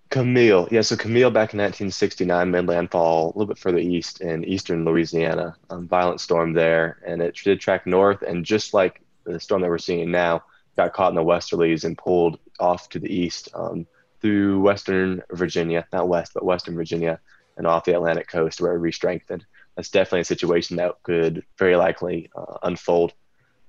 Camille, 0.09 0.67
yeah. 0.69 0.81
So 0.81 0.95
Camille 0.95 1.31
back 1.31 1.53
in 1.53 1.59
1969 1.59 2.51
made 2.51 2.67
landfall 2.67 3.25
a 3.25 3.33
little 3.35 3.47
bit 3.47 3.57
further 3.57 3.79
east 3.79 4.21
in 4.21 4.45
eastern 4.45 4.85
Louisiana. 4.85 5.55
Um, 5.71 5.87
violent 5.87 6.21
storm 6.21 6.53
there, 6.53 6.99
and 7.05 7.21
it 7.21 7.35
did 7.43 7.59
track 7.59 7.87
north. 7.87 8.21
And 8.21 8.45
just 8.45 8.75
like 8.75 9.01
the 9.23 9.39
storm 9.39 9.63
that 9.63 9.69
we're 9.69 9.79
seeing 9.79 10.11
now, 10.11 10.43
got 10.75 10.93
caught 10.93 11.09
in 11.09 11.15
the 11.15 11.23
westerlies 11.23 11.83
and 11.83 11.97
pulled 11.97 12.39
off 12.59 12.89
to 12.89 12.99
the 12.99 13.13
east 13.13 13.49
um, 13.53 13.85
through 14.21 14.61
western 14.61 15.21
Virginia, 15.31 15.85
not 15.91 16.07
west, 16.07 16.31
but 16.33 16.45
western 16.45 16.75
Virginia, 16.75 17.19
and 17.57 17.67
off 17.67 17.85
the 17.85 17.93
Atlantic 17.93 18.27
coast 18.27 18.61
where 18.61 18.73
it 18.73 18.79
re-strengthened. 18.79 19.45
That's 19.75 19.89
definitely 19.89 20.21
a 20.21 20.25
situation 20.25 20.77
that 20.77 20.95
could 21.03 21.43
very 21.57 21.75
likely 21.75 22.29
uh, 22.35 22.57
unfold 22.63 23.13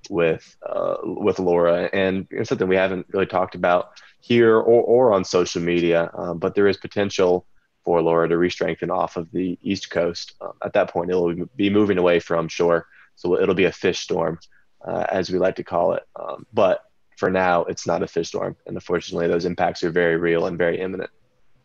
with 0.09 0.55
uh, 0.63 0.97
with 1.03 1.39
Laura, 1.39 1.89
and 1.91 2.27
it's 2.29 2.49
something 2.49 2.67
we 2.67 2.75
haven't 2.75 3.07
really 3.09 3.25
talked 3.25 3.55
about 3.55 3.99
here 4.21 4.55
or, 4.55 4.61
or 4.83 5.13
on 5.13 5.25
social 5.25 5.61
media. 5.61 6.11
Um, 6.13 6.37
but 6.37 6.53
there 6.53 6.67
is 6.67 6.77
potential 6.77 7.45
for 7.83 8.01
Laura 8.01 8.27
to 8.27 8.37
re-strengthen 8.37 8.89
off 8.89 9.17
of 9.17 9.31
the 9.31 9.57
east 9.61 9.89
coast. 9.89 10.33
Um, 10.41 10.53
at 10.63 10.73
that 10.73 10.89
point, 10.89 11.09
it'll 11.09 11.33
be 11.55 11.69
moving 11.69 11.97
away 11.97 12.19
from 12.19 12.47
shore, 12.47 12.87
so 13.15 13.39
it'll 13.39 13.55
be 13.55 13.65
a 13.65 13.71
fish 13.71 13.99
storm, 13.99 14.39
uh, 14.85 15.05
as 15.09 15.29
we 15.29 15.39
like 15.39 15.55
to 15.57 15.63
call 15.63 15.93
it. 15.93 16.03
Um, 16.15 16.45
but 16.53 16.81
for 17.15 17.29
now, 17.29 17.63
it's 17.65 17.87
not 17.87 18.03
a 18.03 18.07
fish 18.07 18.29
storm, 18.29 18.55
and 18.65 18.75
unfortunately, 18.75 19.27
those 19.27 19.45
impacts 19.45 19.83
are 19.83 19.89
very 19.89 20.17
real 20.17 20.47
and 20.47 20.57
very 20.57 20.79
imminent. 20.79 21.09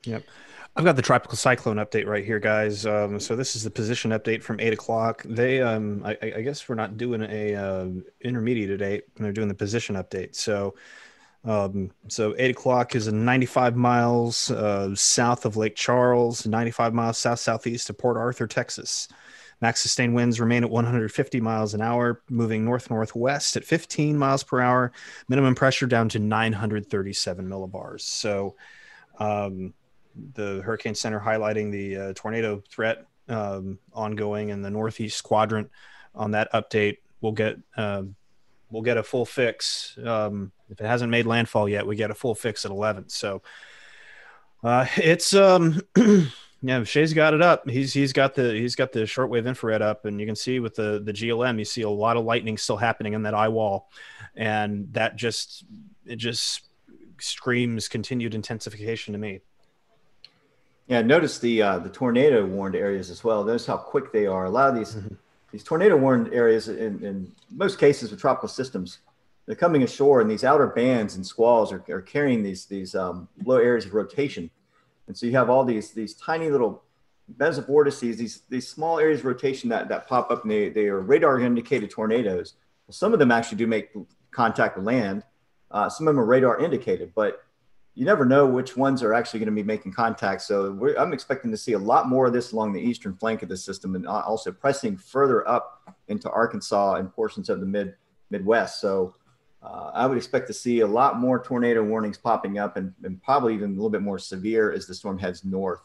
Yep. 0.04 0.24
I've 0.76 0.84
got 0.84 0.96
the 0.96 1.02
tropical 1.02 1.36
cyclone 1.36 1.76
update 1.76 2.06
right 2.06 2.24
here, 2.24 2.38
guys. 2.38 2.86
Um, 2.86 3.18
so 3.18 3.34
this 3.34 3.56
is 3.56 3.64
the 3.64 3.70
position 3.70 4.12
update 4.12 4.42
from 4.42 4.60
eight 4.60 4.72
o'clock. 4.72 5.22
They, 5.24 5.60
um, 5.60 6.02
I, 6.04 6.16
I, 6.22 6.40
guess 6.42 6.68
we're 6.68 6.76
not 6.76 6.96
doing 6.96 7.22
a 7.22 7.54
uh, 7.56 7.88
intermediate 8.20 8.68
today. 8.68 9.02
They're 9.16 9.32
doing 9.32 9.48
the 9.48 9.54
position 9.54 9.96
update. 9.96 10.36
So, 10.36 10.76
um, 11.44 11.90
so 12.06 12.36
eight 12.38 12.52
o'clock 12.52 12.94
is 12.94 13.08
a 13.08 13.12
95 13.12 13.76
miles 13.76 14.50
uh, 14.52 14.94
south 14.94 15.44
of 15.44 15.56
Lake 15.56 15.74
Charles, 15.74 16.46
95 16.46 16.94
miles 16.94 17.18
south 17.18 17.40
southeast 17.40 17.90
of 17.90 17.98
Port 17.98 18.16
Arthur, 18.16 18.46
Texas. 18.46 19.08
Max 19.60 19.80
sustained 19.80 20.14
winds 20.14 20.40
remain 20.40 20.64
at 20.64 20.70
150 20.70 21.40
miles 21.40 21.74
an 21.74 21.82
hour, 21.82 22.22
moving 22.30 22.64
north 22.64 22.90
northwest 22.90 23.56
at 23.56 23.64
15 23.64 24.16
miles 24.16 24.42
per 24.42 24.60
hour. 24.60 24.92
Minimum 25.28 25.54
pressure 25.54 25.86
down 25.86 26.08
to 26.10 26.18
937 26.18 27.46
millibars. 27.46 28.00
So. 28.02 28.56
Um, 29.18 29.74
the 30.34 30.60
Hurricane 30.62 30.94
Center 30.94 31.20
highlighting 31.20 31.70
the 31.70 31.96
uh, 31.96 32.12
tornado 32.14 32.62
threat 32.68 33.06
um, 33.28 33.78
ongoing 33.92 34.48
in 34.50 34.62
the 34.62 34.70
northeast 34.70 35.22
quadrant. 35.22 35.70
On 36.14 36.32
that 36.32 36.52
update, 36.52 36.98
we'll 37.20 37.32
get 37.32 37.56
uh, 37.76 38.02
we'll 38.70 38.82
get 38.82 38.96
a 38.96 39.02
full 39.02 39.24
fix. 39.24 39.96
Um, 40.04 40.52
if 40.68 40.80
it 40.80 40.86
hasn't 40.86 41.10
made 41.10 41.26
landfall 41.26 41.68
yet, 41.68 41.86
we 41.86 41.96
get 41.96 42.10
a 42.10 42.14
full 42.14 42.34
fix 42.34 42.64
at 42.64 42.70
11. 42.70 43.08
So 43.08 43.42
uh, 44.64 44.86
it's 44.96 45.34
um, 45.34 45.80
yeah, 46.62 46.84
Shay's 46.84 47.14
got 47.14 47.32
it 47.32 47.40
up. 47.40 47.68
He's 47.68 47.92
he's 47.92 48.12
got 48.12 48.34
the 48.34 48.52
he's 48.52 48.74
got 48.74 48.92
the 48.92 49.00
shortwave 49.00 49.46
infrared 49.46 49.80
up, 49.80 50.04
and 50.04 50.20
you 50.20 50.26
can 50.26 50.36
see 50.36 50.60
with 50.60 50.74
the 50.74 51.00
the 51.02 51.12
GLM, 51.12 51.58
you 51.58 51.64
see 51.64 51.82
a 51.82 51.88
lot 51.88 52.16
of 52.16 52.24
lightning 52.24 52.58
still 52.58 52.76
happening 52.76 53.14
in 53.14 53.22
that 53.22 53.34
eye 53.34 53.48
wall, 53.48 53.90
and 54.36 54.92
that 54.92 55.16
just 55.16 55.64
it 56.04 56.16
just 56.16 56.64
screams 57.18 57.88
continued 57.88 58.34
intensification 58.34 59.12
to 59.12 59.18
me. 59.18 59.40
Yeah, 60.86 61.02
notice 61.02 61.38
the 61.38 61.62
uh, 61.62 61.78
the 61.78 61.88
tornado 61.88 62.44
warned 62.44 62.74
areas 62.74 63.10
as 63.10 63.24
well. 63.24 63.44
Notice 63.44 63.64
how 63.64 63.76
quick 63.76 64.12
they 64.12 64.26
are. 64.26 64.44
A 64.44 64.50
lot 64.50 64.68
of 64.68 64.74
these 64.74 64.96
mm-hmm. 64.96 65.14
these 65.52 65.64
tornado 65.64 65.96
warned 65.96 66.34
areas, 66.34 66.68
in, 66.68 67.02
in 67.04 67.32
most 67.50 67.78
cases 67.78 68.10
with 68.10 68.20
tropical 68.20 68.48
systems, 68.48 68.98
they're 69.46 69.54
coming 69.54 69.82
ashore, 69.82 70.20
and 70.20 70.30
these 70.30 70.44
outer 70.44 70.66
bands 70.66 71.14
and 71.16 71.24
squalls 71.24 71.72
are, 71.72 71.82
are 71.88 72.02
carrying 72.02 72.42
these 72.42 72.66
these 72.66 72.94
um, 72.94 73.28
low 73.44 73.56
areas 73.56 73.86
of 73.86 73.94
rotation, 73.94 74.50
and 75.10 75.18
so 75.18 75.26
you 75.26 75.32
have 75.32 75.50
all 75.50 75.64
these 75.64 75.90
these 75.90 76.14
tiny 76.14 76.50
little 76.50 76.84
mesovortices, 77.36 78.16
these 78.16 78.42
these 78.48 78.68
small 78.68 79.00
areas 79.00 79.18
of 79.18 79.26
rotation 79.26 79.68
that 79.70 79.88
that 79.88 80.06
pop 80.06 80.30
up, 80.30 80.42
and 80.44 80.50
they 80.52 80.68
they 80.68 80.86
are 80.86 81.00
radar 81.00 81.40
indicated 81.40 81.90
tornadoes. 81.90 82.54
Well, 82.86 82.94
some 82.94 83.12
of 83.12 83.18
them 83.18 83.32
actually 83.32 83.58
do 83.58 83.66
make 83.66 83.90
contact 84.30 84.76
with 84.76 84.86
land. 84.86 85.24
Uh, 85.72 85.88
some 85.88 86.06
of 86.06 86.14
them 86.14 86.20
are 86.20 86.24
radar 86.24 86.60
indicated, 86.60 87.10
but 87.16 87.42
you 87.96 88.04
never 88.04 88.24
know 88.24 88.46
which 88.46 88.76
ones 88.76 89.02
are 89.02 89.12
actually 89.12 89.40
going 89.40 89.48
to 89.48 89.62
be 89.62 89.64
making 89.64 89.92
contact. 89.92 90.42
So 90.42 90.78
I'm 90.96 91.12
expecting 91.12 91.50
to 91.50 91.56
see 91.56 91.72
a 91.72 91.78
lot 91.78 92.08
more 92.08 92.26
of 92.26 92.32
this 92.32 92.52
along 92.52 92.72
the 92.72 92.80
eastern 92.80 93.16
flank 93.16 93.42
of 93.42 93.48
the 93.48 93.56
system 93.56 93.96
and 93.96 94.06
also 94.06 94.52
pressing 94.52 94.96
further 94.96 95.46
up 95.48 95.92
into 96.06 96.30
Arkansas 96.30 96.94
and 96.94 97.12
portions 97.12 97.48
of 97.48 97.58
the 97.58 97.66
mid 97.66 97.96
Midwest. 98.30 98.80
So 98.80 99.16
uh, 99.62 99.90
I 99.92 100.06
would 100.06 100.16
expect 100.16 100.46
to 100.46 100.54
see 100.54 100.80
a 100.80 100.86
lot 100.86 101.18
more 101.18 101.42
tornado 101.42 101.82
warnings 101.82 102.16
popping 102.16 102.58
up 102.58 102.76
and, 102.76 102.94
and, 103.02 103.22
probably 103.22 103.54
even 103.54 103.70
a 103.70 103.74
little 103.74 103.90
bit 103.90 104.00
more 104.00 104.18
severe 104.18 104.72
as 104.72 104.86
the 104.86 104.94
storm 104.94 105.18
heads 105.18 105.44
north. 105.44 105.82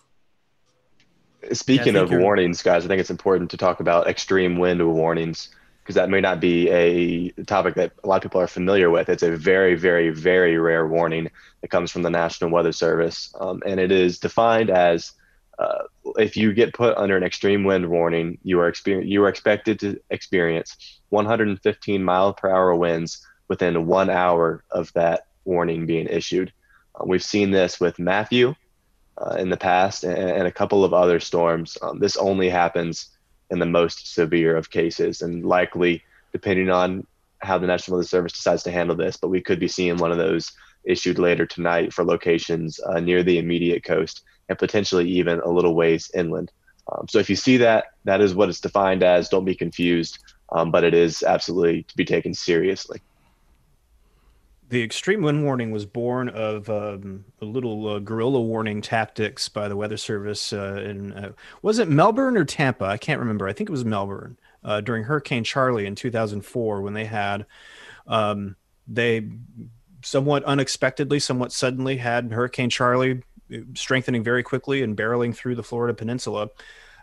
Speaking 1.52 1.96
yeah, 1.96 2.02
of 2.02 2.12
warnings, 2.12 2.64
guys, 2.64 2.86
I 2.86 2.88
think 2.88 3.02
it's 3.02 3.10
important 3.10 3.52
to 3.52 3.58
talk 3.58 3.82
about 3.82 4.08
extreme 4.08 4.58
wind 4.58 4.82
warnings. 4.88 5.50
because 5.84 5.96
that 5.96 6.10
may 6.10 6.22
not 6.22 6.40
be 6.40 6.70
a 6.70 7.30
topic 7.44 7.76
that 7.76 7.92
a 8.04 8.08
lot 8.08 8.16
of 8.16 8.22
people 8.24 8.42
are 8.42 8.48
familiar 8.48 8.90
with. 8.90 9.10
It's 9.10 9.24
a 9.24 9.36
very, 9.36 9.76
very, 9.76 10.10
very 10.10 10.58
rare 10.58 10.88
warning 10.88 11.30
that 11.62 11.68
comes 11.68 11.92
from 11.92 12.02
the 12.02 12.10
National 12.10 12.50
Weather 12.50 12.72
Service, 12.72 13.34
um, 13.40 13.62
and 13.66 13.80
it 13.80 13.92
is 13.92 14.20
defined 14.20 14.70
as 14.70 15.12
uh, 15.60 15.84
if 16.18 16.36
you 16.36 16.54
get 16.54 16.74
put 16.74 16.98
under 16.98 17.16
an 17.16 17.24
extreme 17.24 17.64
wind 17.64 17.90
warning, 17.90 18.38
you 18.44 18.60
are 18.60 18.72
exper- 18.72 19.08
you 19.08 19.24
are 19.24 19.30
expected 19.30 19.80
to 19.82 20.00
experience 20.10 21.00
115 21.10 22.04
mile 22.04 22.34
per 22.34 22.50
hour 22.50 22.76
winds 22.76 23.26
within 23.48 23.86
one 23.86 24.10
hour 24.10 24.64
of 24.72 24.92
that 24.94 25.28
warning 25.46 25.86
being 25.86 26.08
issued. 26.08 26.52
Uh, 26.96 27.06
we've 27.06 27.24
seen 27.24 27.52
this 27.52 27.80
with 27.80 28.00
Matthew 28.00 28.56
uh, 29.18 29.36
in 29.36 29.50
the 29.50 29.58
past 29.58 30.04
and, 30.04 30.18
and, 30.18 30.48
a 30.48 30.52
couple 30.52 30.84
of 30.84 30.94
other 30.94 31.20
storms. 31.20 31.78
Um, 31.82 32.00
this 32.00 32.18
only 32.18 32.50
happens 32.50 33.10
in 33.50 33.60
the 33.60 33.66
most 33.66 34.14
severe 34.14 34.58
of 34.58 34.70
cases, 34.70 35.22
and 35.22 35.46
likely, 35.46 36.04
depending 36.34 36.70
on 36.70 37.06
how 37.40 37.58
the 37.58 37.68
National 37.68 37.98
Weather 37.98 38.08
Service 38.08 38.34
decides 38.34 38.64
to 38.64 38.72
handle 38.72 38.96
this, 38.96 39.18
but 39.18 39.30
we 39.30 39.42
could 39.42 39.60
be 39.60 39.68
seeing 39.68 39.98
one 39.98 40.12
of 40.12 40.18
those 40.18 40.52
issued 40.84 41.20
later 41.20 41.46
tonight 41.46 41.94
for 41.94 42.04
locations 42.04 42.80
uh, 42.80 43.00
near 43.00 43.24
the 43.24 43.38
immediate 43.38 43.84
coast 43.84 44.24
and 44.50 44.58
potentially 44.58 45.08
even 45.10 45.40
a 45.40 45.50
little 45.50 45.76
ways 45.76 46.12
inland. 46.14 46.52
Um, 46.92 47.08
so 47.08 47.20
if 47.20 47.30
you 47.30 47.36
see 47.36 47.58
that, 47.58 47.86
that 48.04 48.22
is 48.22 48.36
what 48.36 48.50
it's 48.50 48.60
defined 48.60 49.04
as. 49.04 49.30
Don't 49.30 49.46
be 49.46 49.56
confused, 49.56 50.20
um, 50.52 50.72
but 50.72 50.84
it 50.84 50.94
is 50.94 51.24
absolutely 51.24 51.84
to 51.84 51.98
be 51.98 52.06
taken 52.06 52.34
seriously. 52.34 53.02
The 54.70 54.84
extreme 54.84 55.22
wind 55.22 55.44
warning 55.44 55.72
was 55.72 55.86
born 55.86 56.30
of 56.30 56.70
um, 56.70 57.26
a 57.40 57.46
little 57.46 57.88
uh, 57.88 58.00
guerrilla 58.00 58.42
warning 58.42 58.82
tactics 58.82 59.48
by 59.48 59.68
the 59.68 59.76
Weather 59.76 59.98
Service. 59.98 60.52
Uh, 60.52 60.82
in 60.84 61.14
uh, 61.14 61.32
was 61.62 61.78
it 61.78 61.88
Melbourne 61.88 62.36
or 62.36 62.46
Tampa? 62.46 62.86
I 62.86 62.98
can't 62.98 63.20
remember. 63.20 63.48
I 63.48 63.54
think 63.54 63.70
it 63.70 63.72
was 63.72 63.86
Melbourne 63.86 64.38
uh, 64.64 64.82
during 64.82 65.04
Hurricane 65.04 65.44
Charley 65.44 65.86
in 65.86 65.94
2004 65.94 66.82
when 66.82 66.94
they 66.94 67.06
had 67.06 67.46
um, 68.08 68.56
they 68.88 69.28
somewhat 70.04 70.44
unexpectedly, 70.44 71.20
somewhat 71.20 71.52
suddenly 71.52 71.98
had 71.98 72.32
Hurricane 72.32 72.70
Charley 72.70 73.22
strengthening 73.76 74.24
very 74.24 74.44
quickly 74.44 74.82
and 74.82 74.98
barreling 74.98 75.36
through 75.36 75.56
the 75.56 75.64
Florida 75.64 75.94
Peninsula. 75.94 76.50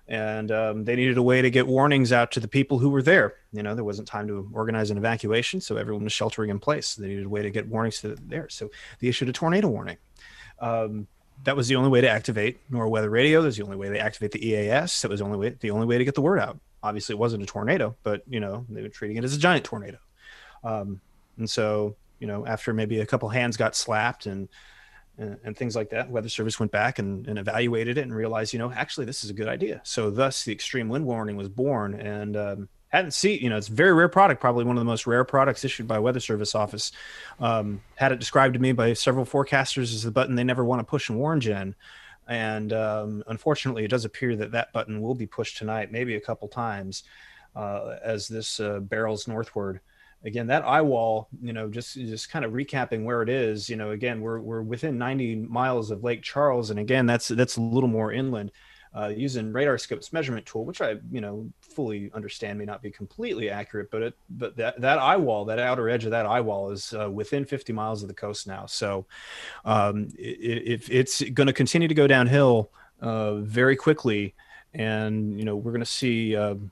And 0.09 0.51
um, 0.51 0.85
they 0.85 0.97
needed 0.97 1.17
a 1.17 1.23
way 1.23 1.43
to 1.43 1.51
get 1.51 1.67
warnings 1.67 2.13
out 2.13 2.33
to 2.33 2.41
the 2.41 2.49
people 2.49 2.79
who 2.79 2.91
were 2.91 3.03
there. 3.03 3.35
You 3.53 3.63
know, 3.63 3.75
there 3.75 3.85
wasn't 3.85 4.09
time 4.09 4.27
to 4.29 4.51
organize 4.53 4.91
an 4.91 4.99
evacuation, 4.99 5.61
so 5.61 5.77
everyone 5.77 6.05
was 6.05 6.13
sheltering 6.13 6.51
in 6.51 6.59
place. 6.59 6.97
They 6.97 7.09
needed 7.09 7.27
a 7.27 7.29
way 7.29 7.43
to 7.43 7.51
get 7.51 7.69
warnings 7.69 8.01
to 8.01 8.17
there. 8.27 8.49
So 8.49 8.71
they 9.01 9.09
issued 9.09 9.29
a 9.29 9.33
tornado 9.33 9.69
warning. 9.69 9.99
Um, 10.59 11.07
that 11.45 11.57
was 11.57 11.69
the 11.69 11.77
only 11.77 11.91
way 11.91 12.01
to 12.01 12.09
activate 12.09 12.59
NOAA 12.71 12.91
weather 12.91 13.11
radio. 13.11 13.41
That 13.41 13.47
was 13.47 13.57
the 13.57 13.65
only 13.65 13.77
way 13.77 13.89
to 13.89 13.99
activate 13.99 14.33
the 14.33 14.47
EAS. 14.47 15.03
That 15.03 15.11
was 15.11 15.21
the 15.21 15.27
only 15.27 15.39
way 15.39 15.57
the 15.61 15.71
only 15.71 15.87
way 15.87 15.99
to 15.99 16.05
get 16.05 16.15
the 16.15 16.23
word 16.23 16.39
out. 16.39 16.59
Obviously, 16.83 17.15
it 17.15 17.19
wasn't 17.19 17.43
a 17.43 17.47
tornado, 17.47 17.97
but 18.03 18.23
you 18.29 18.41
know 18.41 18.67
they 18.69 18.83
were 18.83 18.89
treating 18.89 19.17
it 19.17 19.25
as 19.25 19.35
a 19.35 19.39
giant 19.39 19.65
tornado. 19.65 19.99
Um, 20.65 21.01
and 21.39 21.49
so, 21.49 21.97
you 22.21 22.27
know, 22.27 22.47
after 22.47 22.73
maybe 22.73 23.01
a 23.01 23.07
couple 23.07 23.29
hands 23.29 23.57
got 23.57 23.75
slapped 23.75 24.27
and 24.27 24.49
and, 25.19 25.39
and, 25.45 25.57
things 25.57 25.77
like 25.77 25.91
that. 25.91 26.11
Weather 26.11 26.29
Service 26.29 26.59
went 26.59 26.73
back 26.73 26.99
and, 26.99 27.27
and, 27.27 27.39
evaluated 27.39 27.99
it 27.99 28.03
and 28.03 28.15
realized, 28.15 28.53
you 28.53 28.59
know, 28.59 28.73
actually 28.73 29.07
this 29.07 29.25
is 29.25 29.31
a 29.31 29.35
good 29.35 29.49
idea. 29.49 29.81
So 29.85 30.11
thus 30.11 30.45
the 30.45 30.53
extreme 30.53 30.89
wind 30.89 31.05
warning 31.05 31.37
was 31.37 31.49
born 31.49 31.95
and 31.95 32.37
um, 32.37 32.69
hadn't 32.89 33.13
seen, 33.13 33.41
you 33.43 33.51
know, 33.51 33.57
it's 33.57 33.69
very 33.69 33.93
rare 33.93 34.09
product, 34.09 34.41
probably 34.41 34.65
one 34.65 34.77
of 34.77 34.81
the 34.81 34.87
most 34.87 35.07
rare 35.07 35.25
products 35.25 35.65
issued 35.65 35.87
by 35.87 35.99
Weather 35.99 36.21
Service 36.21 36.55
office. 36.55 36.93
Um, 37.41 37.83
had 37.97 38.13
it 38.13 38.21
described 38.21 38.55
to 38.55 38.61
me 38.61 38.73
by 38.73 38.93
several 38.95 39.25
forecasters 39.25 39.95
as 39.95 40.03
the 40.03 40.11
button 40.11 40.35
they 40.35 40.45
never 40.45 40.65
want 40.65 40.81
to 40.81 40.85
push 40.85 41.09
and 41.09 41.19
WarnGen. 41.19 41.75
And 42.29 42.73
um, 42.73 43.25
unfortunately, 43.27 43.85
it 43.85 43.89
does 43.89 44.05
appear 44.05 44.37
that 44.37 44.53
that 44.53 44.73
button 44.73 45.03
will 45.03 45.15
be 45.15 45.27
pushed 45.27 45.59
tonight, 45.59 45.93
maybe 45.93 46.17
a 46.17 46.21
couple 46.21 46.49
times 46.49 47.03
uh, 47.57 47.97
as 48.03 48.29
this 48.29 48.61
uh, 48.61 48.81
barrels 48.81 49.29
northward 49.29 49.81
again 50.25 50.47
that 50.47 50.65
eye 50.65 50.81
wall 50.81 51.29
you 51.43 51.53
know 51.53 51.69
just 51.69 51.95
just 51.95 52.31
kind 52.31 52.45
of 52.45 52.53
recapping 52.53 53.05
where 53.05 53.23
it 53.23 53.29
is 53.29 53.69
you 53.69 53.77
know 53.77 53.91
again 53.91 54.21
we're 54.21 54.41
we're 54.41 54.63
within 54.63 54.99
90 54.99 55.37
miles 55.37 55.91
of 55.91 56.05
lake 56.05 56.23
charles 56.23 56.71
and 56.71 56.79
again 56.79 57.07
that's 57.07 57.29
that's 57.29 57.57
a 57.57 57.61
little 57.61 57.89
more 57.89 58.13
inland 58.13 58.51
uh, 58.95 59.09
using 59.09 59.51
RadarScope's 59.51 60.13
measurement 60.13 60.45
tool 60.45 60.65
which 60.65 60.83
i 60.83 60.97
you 61.11 61.21
know 61.21 61.51
fully 61.61 62.11
understand 62.15 62.59
may 62.59 62.65
not 62.65 62.83
be 62.83 62.91
completely 62.91 63.49
accurate 63.49 63.91
but 63.91 64.03
it 64.03 64.15
but 64.31 64.55
that 64.57 64.79
that 64.81 64.99
eye 64.99 65.17
wall 65.17 65.45
that 65.47 65.59
outer 65.59 65.89
edge 65.89 66.05
of 66.05 66.11
that 66.11 66.27
eye 66.27 66.41
wall 66.41 66.71
is 66.71 66.93
uh, 66.93 67.11
within 67.11 67.45
50 67.45 67.73
miles 67.73 68.03
of 68.03 68.09
the 68.09 68.15
coast 68.15 68.47
now. 68.47 68.67
So 68.67 69.07
um, 69.65 70.09
if 70.19 70.91
it, 70.91 70.95
it's 70.95 71.23
going 71.31 71.47
to 71.47 71.53
continue 71.53 71.89
to 71.89 71.95
go 71.95 72.07
downhill 72.07 72.71
uh, 73.01 73.37
very 73.37 73.77
quickly 73.77 74.35
and 74.75 75.39
you 75.39 75.45
know 75.45 75.57
we're 75.57 75.73
going 75.73 75.81
to 75.81 75.87
see 75.87 76.37
um, 76.37 76.71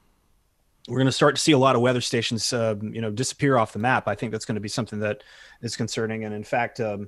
we're 0.90 0.98
going 0.98 1.07
to 1.07 1.12
start 1.12 1.37
to 1.37 1.40
see 1.40 1.53
a 1.53 1.59
lot 1.59 1.76
of 1.76 1.83
weather 1.83 2.00
stations, 2.00 2.53
um, 2.53 2.92
you 2.92 3.00
know, 3.00 3.11
disappear 3.11 3.57
off 3.57 3.72
the 3.72 3.79
map. 3.79 4.09
I 4.09 4.16
think 4.16 4.33
that's 4.33 4.44
going 4.44 4.57
to 4.57 4.61
be 4.61 4.68
something 4.68 4.98
that 5.00 5.22
is 5.62 5.76
concerning. 5.76 6.24
And 6.24 6.35
in 6.35 6.42
fact, 6.42 6.81
um, 6.81 7.07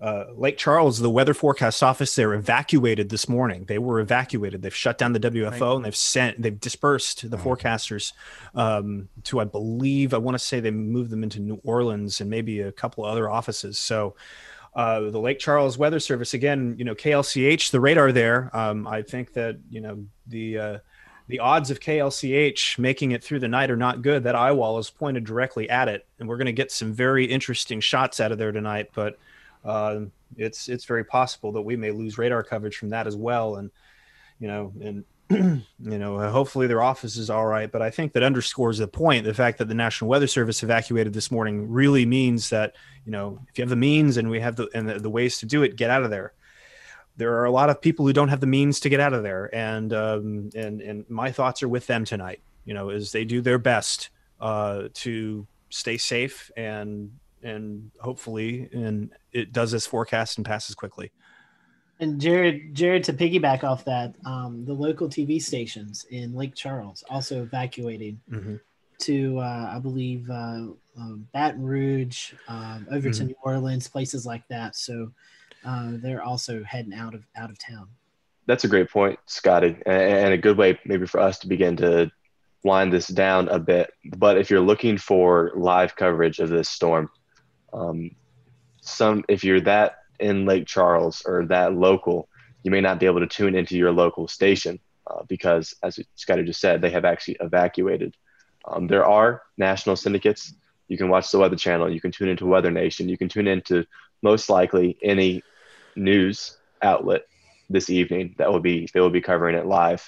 uh, 0.00 0.26
Lake 0.34 0.56
Charles, 0.56 1.00
the 1.00 1.10
weather 1.10 1.34
forecast 1.34 1.82
office, 1.82 2.14
they're 2.14 2.34
evacuated 2.34 3.08
this 3.08 3.28
morning. 3.28 3.64
They 3.64 3.78
were 3.78 3.98
evacuated. 3.98 4.62
They've 4.62 4.74
shut 4.74 4.98
down 4.98 5.14
the 5.14 5.20
WFO 5.20 5.50
right. 5.50 5.76
and 5.76 5.84
they've 5.84 5.96
sent, 5.96 6.40
they've 6.40 6.58
dispersed 6.58 7.28
the 7.28 7.36
forecasters 7.36 8.12
um, 8.54 9.08
to, 9.24 9.40
I 9.40 9.44
believe, 9.44 10.14
I 10.14 10.18
want 10.18 10.36
to 10.36 10.44
say 10.44 10.60
they 10.60 10.70
moved 10.70 11.10
them 11.10 11.24
into 11.24 11.40
New 11.40 11.60
Orleans 11.64 12.20
and 12.20 12.30
maybe 12.30 12.60
a 12.60 12.70
couple 12.70 13.04
other 13.04 13.28
offices. 13.28 13.78
So, 13.78 14.14
uh, 14.76 15.10
the 15.10 15.20
Lake 15.20 15.38
Charles 15.38 15.78
Weather 15.78 16.00
Service, 16.00 16.34
again, 16.34 16.74
you 16.76 16.84
know, 16.84 16.96
KLCH, 16.96 17.70
the 17.70 17.78
radar 17.80 18.10
there. 18.10 18.50
Um, 18.52 18.88
I 18.88 19.02
think 19.02 19.32
that 19.34 19.56
you 19.70 19.80
know 19.80 20.04
the 20.26 20.58
uh, 20.58 20.78
the 21.26 21.40
odds 21.40 21.70
of 21.70 21.80
KLCH 21.80 22.78
making 22.78 23.12
it 23.12 23.24
through 23.24 23.40
the 23.40 23.48
night 23.48 23.70
are 23.70 23.76
not 23.76 24.02
good. 24.02 24.24
That 24.24 24.34
eye 24.34 24.52
wall 24.52 24.78
is 24.78 24.90
pointed 24.90 25.24
directly 25.24 25.68
at 25.70 25.88
it, 25.88 26.06
and 26.18 26.28
we're 26.28 26.36
going 26.36 26.46
to 26.46 26.52
get 26.52 26.70
some 26.70 26.92
very 26.92 27.24
interesting 27.24 27.80
shots 27.80 28.20
out 28.20 28.32
of 28.32 28.38
there 28.38 28.52
tonight. 28.52 28.90
But 28.94 29.18
uh, 29.64 30.00
it's 30.36 30.68
it's 30.68 30.84
very 30.84 31.04
possible 31.04 31.52
that 31.52 31.62
we 31.62 31.76
may 31.76 31.90
lose 31.90 32.18
radar 32.18 32.42
coverage 32.42 32.76
from 32.76 32.90
that 32.90 33.06
as 33.06 33.16
well. 33.16 33.56
And 33.56 33.70
you 34.38 34.48
know, 34.48 34.72
and 34.82 35.04
you 35.80 35.98
know, 35.98 36.18
hopefully 36.30 36.66
their 36.66 36.82
office 36.82 37.16
is 37.16 37.30
all 37.30 37.46
right. 37.46 37.72
But 37.72 37.80
I 37.80 37.88
think 37.88 38.12
that 38.12 38.22
underscores 38.22 38.76
the 38.76 38.86
point. 38.86 39.24
The 39.24 39.32
fact 39.32 39.56
that 39.58 39.68
the 39.68 39.74
National 39.74 40.10
Weather 40.10 40.26
Service 40.26 40.62
evacuated 40.62 41.14
this 41.14 41.30
morning 41.30 41.70
really 41.70 42.04
means 42.04 42.50
that 42.50 42.74
you 43.06 43.12
know, 43.12 43.38
if 43.48 43.56
you 43.56 43.62
have 43.62 43.70
the 43.70 43.76
means 43.76 44.18
and 44.18 44.28
we 44.28 44.40
have 44.40 44.56
the 44.56 44.68
and 44.74 44.86
the, 44.86 44.98
the 44.98 45.10
ways 45.10 45.38
to 45.38 45.46
do 45.46 45.62
it, 45.62 45.76
get 45.76 45.88
out 45.88 46.02
of 46.02 46.10
there 46.10 46.34
there 47.16 47.34
are 47.34 47.44
a 47.44 47.50
lot 47.50 47.70
of 47.70 47.80
people 47.80 48.06
who 48.06 48.12
don't 48.12 48.28
have 48.28 48.40
the 48.40 48.46
means 48.46 48.80
to 48.80 48.88
get 48.88 49.00
out 49.00 49.12
of 49.12 49.22
there, 49.22 49.54
and 49.54 49.92
um, 49.92 50.50
and 50.54 50.80
and 50.80 51.08
my 51.08 51.30
thoughts 51.30 51.62
are 51.62 51.68
with 51.68 51.86
them 51.86 52.04
tonight. 52.04 52.40
You 52.64 52.74
know, 52.74 52.90
as 52.90 53.12
they 53.12 53.24
do 53.24 53.40
their 53.40 53.58
best 53.58 54.10
uh, 54.40 54.88
to 54.94 55.46
stay 55.70 55.96
safe 55.96 56.50
and 56.56 57.10
and 57.42 57.90
hopefully 58.00 58.68
and 58.72 59.10
it 59.32 59.52
does 59.52 59.72
this 59.72 59.86
forecast 59.86 60.38
and 60.38 60.46
passes 60.46 60.74
quickly. 60.74 61.10
And 62.00 62.20
Jared, 62.20 62.74
Jared, 62.74 63.04
to 63.04 63.12
piggyback 63.12 63.62
off 63.62 63.84
that, 63.84 64.14
um, 64.24 64.64
the 64.64 64.72
local 64.72 65.08
TV 65.08 65.40
stations 65.40 66.06
in 66.10 66.34
Lake 66.34 66.54
Charles 66.54 67.04
also 67.08 67.42
evacuating 67.42 68.20
mm-hmm. 68.30 68.56
to, 68.98 69.38
uh, 69.38 69.72
I 69.74 69.78
believe, 69.78 70.28
uh, 70.28 70.66
um, 70.96 71.28
Baton 71.32 71.62
Rouge, 71.62 72.32
um, 72.48 72.86
over 72.90 73.10
mm-hmm. 73.10 73.18
to 73.18 73.24
New 73.24 73.36
Orleans, 73.44 73.86
places 73.86 74.26
like 74.26 74.46
that. 74.48 74.74
So 74.74 75.12
uh, 75.64 75.92
they're 75.92 76.22
also 76.22 76.62
heading 76.64 76.94
out 76.94 77.14
of 77.14 77.24
out 77.36 77.50
of 77.50 77.58
town. 77.58 77.88
That's 78.46 78.64
a 78.64 78.68
great 78.68 78.90
point, 78.90 79.18
Scotty, 79.26 79.76
and 79.86 80.34
a 80.34 80.38
good 80.38 80.58
way 80.58 80.78
maybe 80.84 81.06
for 81.06 81.20
us 81.20 81.38
to 81.40 81.48
begin 81.48 81.76
to 81.76 82.10
wind 82.62 82.92
this 82.92 83.08
down 83.08 83.48
a 83.48 83.58
bit. 83.58 83.90
But 84.16 84.36
if 84.38 84.50
you're 84.50 84.60
looking 84.60 84.98
for 84.98 85.52
live 85.54 85.96
coverage 85.96 86.40
of 86.40 86.50
this 86.50 86.68
storm, 86.68 87.10
um, 87.72 88.10
some 88.80 89.24
if 89.28 89.44
you're 89.44 89.62
that 89.62 89.96
in 90.20 90.44
Lake 90.44 90.66
Charles 90.66 91.22
or 91.26 91.46
that 91.46 91.74
local, 91.74 92.28
you 92.62 92.70
may 92.70 92.80
not 92.80 93.00
be 93.00 93.06
able 93.06 93.20
to 93.20 93.26
tune 93.26 93.54
into 93.54 93.76
your 93.76 93.92
local 93.92 94.28
station 94.28 94.78
uh, 95.06 95.22
because, 95.28 95.74
as 95.82 95.98
Scotty 96.14 96.44
just 96.44 96.60
said, 96.60 96.80
they 96.80 96.90
have 96.90 97.04
actually 97.04 97.36
evacuated. 97.40 98.14
Um, 98.66 98.86
there 98.86 99.06
are 99.06 99.42
national 99.56 99.96
syndicates. 99.96 100.54
You 100.88 100.96
can 100.98 101.08
watch 101.08 101.30
the 101.30 101.38
Weather 101.38 101.56
Channel. 101.56 101.92
You 101.92 102.00
can 102.00 102.12
tune 102.12 102.28
into 102.28 102.46
Weather 102.46 102.70
Nation. 102.70 103.08
You 103.08 103.18
can 103.18 103.28
tune 103.28 103.46
into 103.46 103.84
most 104.22 104.48
likely 104.48 104.98
any 105.02 105.42
news 105.96 106.56
outlet 106.82 107.22
this 107.70 107.90
evening 107.90 108.34
that 108.38 108.52
will 108.52 108.60
be 108.60 108.88
they 108.92 109.00
will 109.00 109.10
be 109.10 109.20
covering 109.20 109.56
it 109.56 109.66
live. 109.66 110.06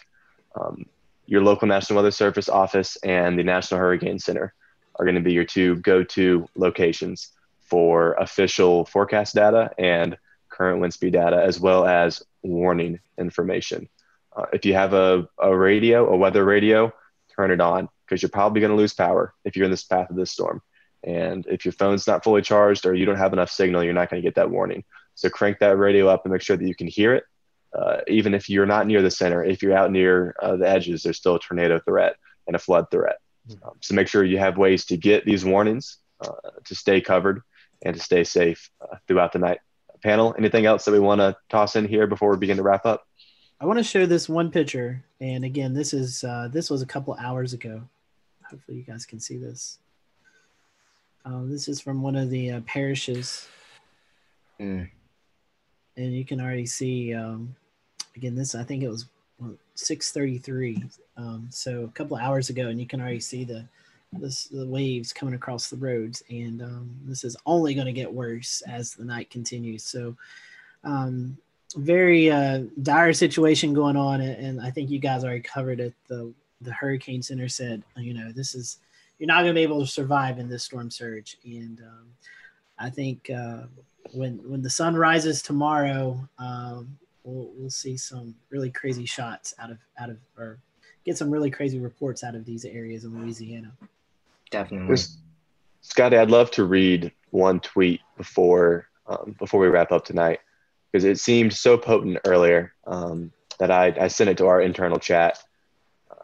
Um, 0.55 0.87
your 1.27 1.43
local 1.43 1.67
National 1.67 1.97
Weather 1.97 2.11
Service 2.11 2.49
office 2.49 2.97
and 2.97 3.39
the 3.39 3.43
National 3.43 3.81
Hurricane 3.81 4.19
Center 4.19 4.55
are 4.97 5.05
going 5.05 5.17
to 5.17 5.21
be 5.21 5.33
your 5.33 5.45
two 5.45 5.77
go-to 5.77 6.49
locations 6.55 7.33
for 7.61 8.15
official 8.15 8.85
forecast 8.85 9.35
data 9.35 9.71
and 9.79 10.17
current 10.49 10.81
wind 10.81 10.95
speed 10.95 11.13
data, 11.13 11.43
as 11.43 11.61
well 11.61 11.85
as 11.85 12.23
warning 12.43 13.01
information. 13.19 13.89
Uh, 14.35 14.47
if 14.53 14.65
you 14.65 14.75
have 14.75 14.93
a, 14.95 15.29
a 15.39 15.55
radio, 15.55 16.09
a 16.09 16.17
weather 16.17 16.45
radio, 16.45 16.93
turn 17.35 17.51
it 17.51 17.61
on 17.61 17.89
because 18.05 18.23
you're 18.23 18.31
probably 18.31 18.61
going 18.61 18.71
to 18.71 18.77
lose 18.77 18.95
power 18.95 19.35
if 19.45 19.57
you're 19.57 19.65
in 19.65 19.71
this 19.71 19.85
path 19.85 20.09
of 20.11 20.17
this 20.17 20.31
storm. 20.31 20.63
And 21.03 21.47
if 21.47 21.65
your 21.65 21.73
phone's 21.73 22.07
not 22.07 22.25
fully 22.25 22.43
charged 22.43 22.87
or 22.87 22.95
you 22.95 23.05
don't 23.05 23.17
have 23.17 23.33
enough 23.33 23.51
signal, 23.51 23.83
you're 23.85 23.93
not 23.93 24.11
going 24.11 24.23
to 24.23 24.27
get 24.27 24.37
that 24.37 24.51
warning. 24.51 24.85
So 25.17 25.29
crank 25.29 25.59
that 25.59 25.77
radio 25.77 26.09
up 26.09 26.25
and 26.25 26.33
make 26.33 26.43
sure 26.43 26.57
that 26.57 26.67
you 26.67 26.75
can 26.75 26.87
hear 26.87 27.15
it. 27.15 27.25
Uh, 27.77 27.99
even 28.07 28.33
if 28.35 28.49
you're 28.49 28.67
not 28.67 28.87
near 28.87 29.03
the 29.03 29.11
center, 29.11 29.45
if 29.45 29.63
you're 29.63 29.77
out 29.77 29.91
near 29.91 30.35
uh, 30.41 30.57
the 30.57 30.69
edges, 30.69 31.03
there's 31.03 31.17
still 31.17 31.35
a 31.35 31.41
tornado 31.41 31.81
threat 31.81 32.17
and 32.47 32.55
a 32.55 32.59
flood 32.59 32.91
threat. 32.91 33.17
Um, 33.65 33.73
so 33.81 33.95
make 33.95 34.09
sure 34.09 34.25
you 34.25 34.39
have 34.39 34.57
ways 34.57 34.85
to 34.87 34.97
get 34.97 35.25
these 35.25 35.45
warnings 35.45 35.99
uh, 36.21 36.33
to 36.65 36.75
stay 36.75 37.01
covered 37.01 37.43
and 37.83 37.95
to 37.95 38.01
stay 38.01 38.25
safe 38.25 38.71
uh, 38.81 38.97
throughout 39.07 39.33
the 39.33 39.39
night. 39.39 39.59
Panel, 40.03 40.35
anything 40.39 40.67
else 40.67 40.85
that 40.85 40.93
we 40.93 41.01
want 41.01 41.21
to 41.21 41.37
toss 41.49 41.77
in 41.77 41.87
here 41.87 42.07
before 42.07 42.31
we 42.31 42.37
begin 42.37 42.57
to 42.59 42.63
wrap 42.63 42.87
up? 42.87 43.07
I 43.61 43.67
want 43.67 43.79
to 43.79 43.83
show 43.85 44.05
this 44.07 44.29
one 44.29 44.51
picture, 44.51 45.03
and 45.21 45.45
again, 45.45 45.73
this 45.73 45.95
is 45.95 46.23
uh, 46.23 46.49
this 46.53 46.69
was 46.69 46.83
a 46.83 46.87
couple 46.87 47.15
hours 47.15 47.55
ago. 47.55 47.83
Hopefully, 48.51 48.77
you 48.77 48.85
guys 48.85 49.07
can 49.07 49.19
see 49.19 49.39
this. 49.39 49.79
Uh, 51.25 51.41
this 51.45 51.67
is 51.67 51.81
from 51.81 52.03
one 52.03 52.15
of 52.17 52.29
the 52.29 52.53
uh, 52.53 52.61
parishes, 52.67 53.49
Mm. 54.61 54.89
And 55.97 56.15
you 56.15 56.25
can 56.25 56.41
already 56.41 56.67
see. 56.67 57.15
Um, 57.15 57.55
again, 58.17 58.35
this 58.35 58.55
I 58.55 58.65
think 58.65 58.83
it 58.83 58.89
was 58.89 59.07
six 59.75 60.13
thirty 60.13 60.39
three, 60.39 60.83
um, 61.17 61.49
so 61.51 61.85
a 61.85 61.89
couple 61.89 62.17
of 62.17 62.23
hours 62.23 62.51
ago, 62.51 62.69
and 62.69 62.81
you 62.81 62.87
can 62.87 63.01
already 63.01 63.21
see 63.21 63.45
the 63.45 63.65
this, 64.13 64.45
the 64.45 64.67
waves 64.67 65.13
coming 65.13 65.35
across 65.35 65.69
the 65.69 65.77
roads, 65.77 66.23
and 66.31 66.63
um, 66.63 66.91
this 67.05 67.25
is 67.25 67.37
only 67.45 67.75
going 67.75 67.87
to 67.87 67.93
get 67.93 68.13
worse 68.13 68.63
as 68.67 68.95
the 68.95 69.05
night 69.05 69.31
continues. 69.31 69.85
So. 69.85 70.17
Um, 70.85 71.37
very 71.75 72.31
uh, 72.31 72.63
dire 72.83 73.13
situation 73.13 73.75
going 73.75 73.97
on, 73.97 74.21
and, 74.21 74.47
and 74.47 74.61
I 74.61 74.71
think 74.71 74.89
you 74.89 74.99
guys 74.99 75.25
already 75.25 75.41
covered 75.41 75.81
it. 75.81 75.95
The 76.09 76.33
the 76.61 76.73
Hurricane 76.73 77.23
Center 77.23 77.49
said, 77.49 77.83
you 77.97 78.15
know, 78.15 78.33
this 78.33 78.55
is 78.55 78.79
you're 79.19 79.27
not 79.27 79.43
going 79.43 79.55
to 79.55 79.59
be 79.59 79.63
able 79.63 79.81
to 79.81 79.87
survive 79.87 80.39
in 80.39 80.49
this 80.49 80.63
storm 80.63 80.91
surge, 80.91 81.37
and 81.45 81.81
um, 81.81 82.07
I 82.79 82.89
think 82.89 83.31
uh, 83.31 83.65
when 84.13 84.39
when 84.49 84.63
the 84.63 84.71
sun 84.71 84.97
rises 84.97 85.43
tomorrow, 85.43 86.29
um, 86.39 86.99
we'll 87.25 87.51
we'll 87.57 87.71
see 87.71 87.97
some 87.97 88.35
really 88.51 88.71
crazy 88.71 89.07
shots 89.07 89.55
out 89.59 89.71
of 89.71 89.79
out 89.99 90.11
of 90.11 90.19
or 90.37 90.59
get 91.05 91.17
some 91.17 91.31
really 91.31 91.51
crazy 91.51 91.79
reports 91.79 92.25
out 92.25 92.35
of 92.35 92.45
these 92.45 92.65
areas 92.65 93.05
in 93.05 93.21
Louisiana. 93.21 93.73
Definitely. 94.51 94.89
There's, 94.89 95.19
Scotty, 95.81 96.17
I'd 96.17 96.31
love 96.31 96.51
to 96.53 96.65
read 96.65 97.13
one 97.31 97.61
tweet 97.61 98.01
before 98.17 98.89
um, 99.07 99.37
before 99.39 99.61
we 99.61 99.69
wrap 99.69 99.93
up 99.93 100.05
tonight 100.05 100.41
because 100.91 101.05
it 101.05 101.19
seemed 101.19 101.53
so 101.53 101.77
potent 101.77 102.19
earlier 102.25 102.73
um, 102.87 103.33
that 103.59 103.71
I, 103.71 103.95
I 104.01 104.09
sent 104.09 104.31
it 104.31 104.39
to 104.39 104.47
our 104.47 104.61
internal 104.61 104.99
chat. 104.99 105.43
Um, 106.11 106.19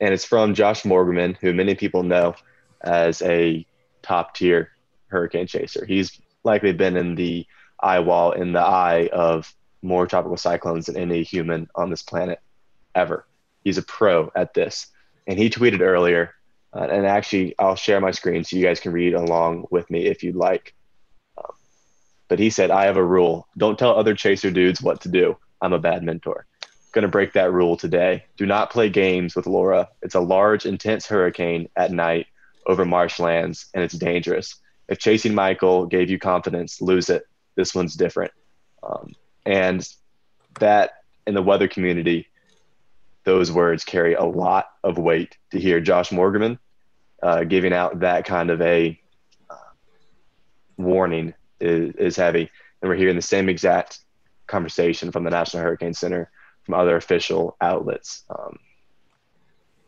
and 0.00 0.14
it's 0.14 0.24
from 0.24 0.54
Josh 0.54 0.82
Morgerman, 0.82 1.36
who 1.40 1.52
many 1.52 1.74
people 1.74 2.02
know 2.02 2.34
as 2.82 3.22
a 3.22 3.66
top 4.02 4.34
tier 4.34 4.70
hurricane 5.08 5.46
chaser. 5.46 5.84
He's 5.84 6.20
likely 6.44 6.72
been 6.72 6.96
in 6.96 7.14
the 7.14 7.46
eye 7.80 8.00
wall, 8.00 8.32
in 8.32 8.52
the 8.52 8.60
eye 8.60 9.08
of 9.12 9.54
more 9.82 10.06
tropical 10.06 10.36
cyclones 10.36 10.86
than 10.86 10.96
any 10.96 11.22
human 11.22 11.68
on 11.74 11.90
this 11.90 12.02
planet 12.02 12.40
ever. 12.94 13.26
He's 13.64 13.78
a 13.78 13.82
pro 13.82 14.30
at 14.34 14.54
this. 14.54 14.88
And 15.26 15.38
he 15.38 15.50
tweeted 15.50 15.80
earlier, 15.80 16.34
uh, 16.74 16.86
and 16.90 17.06
actually, 17.06 17.54
I'll 17.58 17.76
share 17.76 18.00
my 18.00 18.10
screen 18.10 18.44
so 18.44 18.56
you 18.56 18.64
guys 18.64 18.80
can 18.80 18.92
read 18.92 19.14
along 19.14 19.66
with 19.70 19.90
me 19.90 20.06
if 20.06 20.22
you'd 20.22 20.36
like. 20.36 20.74
Um, 21.36 21.54
but 22.28 22.38
he 22.38 22.50
said, 22.50 22.70
I 22.70 22.84
have 22.84 22.96
a 22.96 23.04
rule. 23.04 23.48
Don't 23.56 23.78
tell 23.78 23.96
other 23.96 24.14
chaser 24.14 24.50
dudes 24.50 24.80
what 24.80 25.00
to 25.02 25.08
do. 25.08 25.36
I'm 25.60 25.72
a 25.72 25.78
bad 25.78 26.02
mentor. 26.02 26.46
Going 26.92 27.02
to 27.02 27.08
break 27.08 27.32
that 27.34 27.52
rule 27.52 27.76
today. 27.76 28.24
Do 28.36 28.46
not 28.46 28.70
play 28.70 28.88
games 28.88 29.36
with 29.36 29.46
Laura. 29.46 29.88
It's 30.02 30.14
a 30.14 30.20
large, 30.20 30.66
intense 30.66 31.06
hurricane 31.06 31.68
at 31.76 31.92
night 31.92 32.26
over 32.66 32.84
marshlands, 32.84 33.66
and 33.74 33.84
it's 33.84 33.94
dangerous. 33.94 34.56
If 34.90 34.98
chasing 34.98 35.34
Michael 35.34 35.86
gave 35.86 36.10
you 36.10 36.18
confidence, 36.18 36.82
lose 36.82 37.08
it. 37.08 37.22
This 37.54 37.74
one's 37.74 37.94
different. 37.94 38.32
Um, 38.82 39.14
and 39.46 39.88
that 40.58 40.90
in 41.26 41.34
the 41.34 41.42
weather 41.42 41.68
community, 41.68 42.26
those 43.24 43.52
words 43.52 43.84
carry 43.84 44.14
a 44.14 44.24
lot 44.24 44.66
of 44.82 44.98
weight 44.98 45.38
to 45.52 45.60
hear 45.60 45.80
Josh 45.80 46.10
Morgerman 46.10 46.58
uh, 47.22 47.44
giving 47.44 47.72
out 47.72 48.00
that 48.00 48.24
kind 48.24 48.50
of 48.50 48.60
a 48.60 48.98
uh, 49.48 49.54
warning 50.76 51.34
is, 51.60 51.94
is 51.96 52.16
heavy. 52.16 52.50
And 52.82 52.88
we're 52.88 52.96
hearing 52.96 53.16
the 53.16 53.22
same 53.22 53.48
exact 53.48 54.00
conversation 54.46 55.12
from 55.12 55.24
the 55.24 55.30
National 55.30 55.62
Hurricane 55.62 55.94
Center, 55.94 56.30
from 56.64 56.74
other 56.74 56.96
official 56.96 57.56
outlets. 57.60 58.24
Um, 58.30 58.58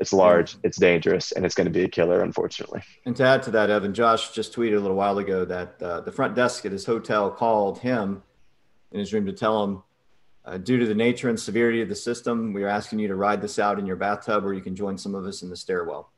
it's 0.03 0.13
large, 0.13 0.57
it's 0.65 0.79
dangerous, 0.79 1.31
and 1.31 1.47
it's 1.47 1.55
going 1.55 1.67
to 1.67 1.71
be 1.71 1.85
a 1.85 1.89
killer, 1.89 2.23
unfortunately. 2.23 2.83
And 3.07 3.15
to 3.17 3.25
add 3.25 3.43
to 3.45 3.53
that, 3.53 3.71
Evan, 3.71 3.95
Josh 3.95 4.33
just 4.33 4.53
tweeted 4.53 4.77
a 4.77 4.81
little 4.81 4.97
while 4.97 5.17
ago 5.19 5.45
that 5.45 5.81
uh, 5.81 6.01
the 6.01 6.11
front 6.11 6.35
desk 6.35 6.67
at 6.67 6.73
his 6.73 6.85
hotel 6.85 7.31
called 7.31 7.79
him 7.79 8.23
in 8.91 8.99
his 8.99 9.15
room 9.15 9.25
to 9.27 9.33
tell 9.33 9.63
him, 9.63 9.83
uh, 10.45 10.59
due 10.59 10.77
to 10.77 10.87
the 10.87 10.95
nature 10.95 11.29
and 11.29 11.39
severity 11.39 11.81
of 11.83 11.89
the 11.89 11.95
system, 11.95 12.53
we 12.53 12.65
are 12.65 12.69
asking 12.69 12.99
you 12.99 13.07
to 13.07 13.15
ride 13.15 13.41
this 13.41 13.61
out 13.61 13.79
in 13.79 13.87
your 13.87 13.95
bathtub, 13.95 14.45
or 14.45 14.53
you 14.53 14.61
can 14.61 14.75
join 14.75 14.99
some 14.99 15.15
of 15.15 15.25
us 15.25 15.43
in 15.43 15.49
the 15.49 15.57
stairwell. 15.57 16.11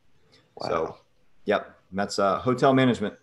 Wow. 0.56 0.68
So, 0.68 0.96
yep, 1.44 1.78
that's 1.92 2.18
uh, 2.18 2.38
hotel 2.38 2.72
management. 2.72 3.14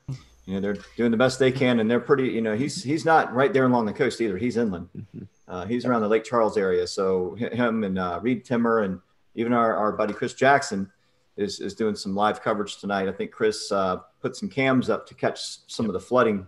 You 0.46 0.54
know, 0.54 0.60
they're 0.60 0.78
doing 0.96 1.10
the 1.10 1.18
best 1.18 1.40
they 1.40 1.52
can, 1.52 1.80
and 1.80 1.90
they're 1.90 2.00
pretty. 2.00 2.30
You 2.30 2.42
know, 2.42 2.56
he's 2.56 2.84
he's 2.84 3.04
not 3.04 3.34
right 3.34 3.52
there 3.52 3.66
along 3.66 3.88
the 3.88 3.94
coast 3.94 4.22
either. 4.22 4.38
He's 4.38 4.58
inland. 4.58 4.90
Mhm. 4.96 5.28
Uh, 5.48 5.66
he's 5.66 5.86
around 5.86 6.02
the 6.02 6.08
Lake 6.08 6.24
Charles 6.24 6.56
area. 6.56 6.86
So 6.86 7.36
him 7.36 7.84
and 7.84 7.98
uh, 7.98 8.20
Reed 8.22 8.46
Timmer 8.46 8.82
and 8.82 9.00
even 9.36 9.54
our, 9.54 9.76
our 9.76 9.92
buddy 9.92 10.14
Chris 10.14 10.34
Jackson 10.34 10.92
is 11.38 11.60
is 11.60 11.74
doing 11.74 11.96
some 11.96 12.16
live 12.16 12.42
coverage 12.42 12.78
tonight. 12.78 13.08
I 13.08 13.12
think 13.12 13.32
Chris 13.32 13.72
uh, 13.72 13.98
put 14.22 14.36
some 14.36 14.50
cams 14.50 14.90
up 14.90 15.08
to 15.08 15.14
catch 15.14 15.68
some 15.68 15.86
of 15.88 15.94
the 15.94 16.00
flooding 16.00 16.48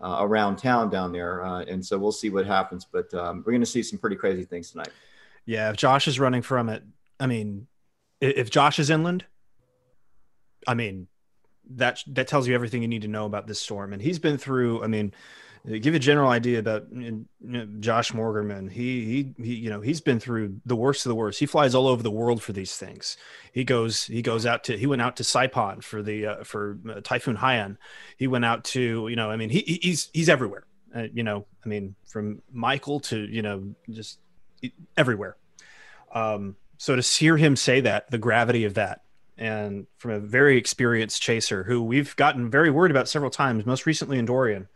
uh, 0.00 0.18
around 0.20 0.56
town 0.56 0.90
down 0.90 1.12
there, 1.12 1.44
uh, 1.44 1.62
and 1.64 1.84
so 1.84 1.98
we'll 1.98 2.12
see 2.12 2.30
what 2.30 2.46
happens. 2.46 2.86
But 2.90 3.12
um, 3.14 3.42
we're 3.44 3.52
going 3.52 3.60
to 3.60 3.66
see 3.66 3.82
some 3.82 3.98
pretty 3.98 4.16
crazy 4.16 4.44
things 4.44 4.70
tonight. 4.70 4.90
Yeah, 5.44 5.70
if 5.70 5.76
Josh 5.76 6.06
is 6.06 6.20
running 6.20 6.42
from 6.42 6.68
it, 6.68 6.82
I 7.18 7.26
mean, 7.26 7.66
if 8.20 8.50
Josh 8.50 8.78
is 8.78 8.90
inland, 8.90 9.24
I 10.66 10.74
mean, 10.74 11.08
that 11.70 12.02
that 12.08 12.28
tells 12.28 12.46
you 12.46 12.54
everything 12.54 12.82
you 12.82 12.88
need 12.88 13.02
to 13.02 13.08
know 13.08 13.26
about 13.26 13.46
this 13.46 13.60
storm. 13.60 13.92
And 13.92 14.00
he's 14.00 14.18
been 14.18 14.38
through. 14.38 14.84
I 14.84 14.86
mean, 14.86 15.12
give 15.64 15.94
a 15.94 15.98
general 15.98 16.30
idea 16.30 16.58
about 16.58 16.86
you 16.92 17.24
know, 17.40 17.66
Josh 17.80 18.12
Morgerman. 18.12 18.70
He 18.70 19.04
he 19.36 19.44
he. 19.44 19.54
You 19.54 19.70
know, 19.70 19.80
he's 19.80 20.00
been 20.00 20.18
through 20.18 20.60
the 20.66 20.76
worst 20.76 21.06
of 21.06 21.10
the 21.10 21.14
worst. 21.14 21.38
He 21.38 21.46
flies 21.46 21.74
all 21.74 21.86
over 21.86 22.02
the 22.02 22.10
world 22.10 22.42
for 22.42 22.52
these 22.52 22.76
things. 22.76 23.16
He 23.52 23.62
goes 23.64 24.04
he 24.04 24.22
goes 24.22 24.44
out 24.44 24.64
to 24.64 24.76
he 24.76 24.86
went 24.86 25.02
out 25.02 25.16
to 25.16 25.22
Saipan 25.22 25.82
for 25.82 26.02
the 26.02 26.26
uh, 26.26 26.44
for 26.44 26.78
uh, 26.90 27.00
Typhoon 27.02 27.36
Haiyan. 27.36 27.76
He 28.16 28.26
went 28.26 28.44
out 28.44 28.64
to 28.64 29.06
you 29.08 29.16
know. 29.16 29.30
I 29.30 29.36
mean, 29.36 29.50
he 29.50 29.60
he- 29.60 29.80
he's 29.82 30.10
he's 30.12 30.28
everywhere. 30.28 30.64
Uh, 30.94 31.04
you 31.12 31.22
know, 31.22 31.46
I 31.64 31.68
mean, 31.68 31.94
from 32.06 32.42
Michael 32.52 33.00
to 33.00 33.18
you 33.18 33.42
know 33.42 33.74
just 33.90 34.18
everywhere. 34.96 35.36
Um, 36.12 36.56
so 36.76 36.96
to 36.96 37.02
hear 37.02 37.36
him 37.36 37.54
say 37.56 37.80
that, 37.82 38.10
the 38.10 38.18
gravity 38.18 38.64
of 38.64 38.74
that, 38.74 39.02
and 39.38 39.86
from 39.98 40.10
a 40.10 40.18
very 40.20 40.58
experienced 40.58 41.22
chaser 41.22 41.62
who 41.62 41.82
we've 41.82 42.14
gotten 42.16 42.50
very 42.50 42.70
worried 42.70 42.90
about 42.90 43.08
several 43.08 43.30
times, 43.30 43.64
most 43.64 43.86
recently 43.86 44.18
in 44.18 44.26
Dorian, 44.26 44.68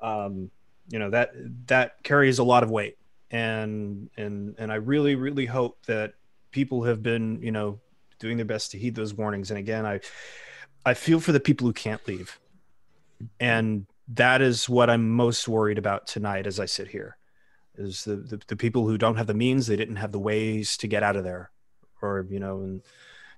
um, 0.00 0.50
you 0.88 0.98
know 0.98 1.10
that 1.10 1.32
that 1.66 2.02
carries 2.02 2.38
a 2.38 2.44
lot 2.44 2.62
of 2.62 2.70
weight, 2.70 2.98
and 3.30 4.10
and 4.16 4.54
and 4.58 4.72
I 4.72 4.76
really 4.76 5.14
really 5.14 5.46
hope 5.46 5.84
that 5.86 6.14
people 6.50 6.84
have 6.84 7.02
been 7.02 7.40
you 7.42 7.52
know 7.52 7.80
doing 8.18 8.36
their 8.36 8.46
best 8.46 8.70
to 8.72 8.78
heed 8.78 8.94
those 8.94 9.14
warnings. 9.14 9.50
And 9.50 9.58
again, 9.58 9.84
I 9.84 10.00
I 10.84 10.94
feel 10.94 11.20
for 11.20 11.32
the 11.32 11.40
people 11.40 11.66
who 11.66 11.72
can't 11.72 12.06
leave, 12.06 12.38
and 13.40 13.86
that 14.08 14.40
is 14.40 14.68
what 14.68 14.88
I'm 14.88 15.10
most 15.10 15.48
worried 15.48 15.78
about 15.78 16.06
tonight 16.06 16.46
as 16.46 16.60
I 16.60 16.66
sit 16.66 16.88
here 16.88 17.16
is 17.78 18.04
the, 18.04 18.16
the, 18.16 18.40
the 18.46 18.56
people 18.56 18.86
who 18.86 18.96
don't 18.96 19.16
have 19.16 19.26
the 19.26 19.34
means 19.34 19.66
they 19.66 19.76
didn't 19.76 19.96
have 19.96 20.12
the 20.12 20.18
ways 20.18 20.76
to 20.78 20.86
get 20.86 21.02
out 21.02 21.16
of 21.16 21.24
there 21.24 21.50
or 22.00 22.26
you 22.30 22.40
know 22.40 22.60
and 22.60 22.82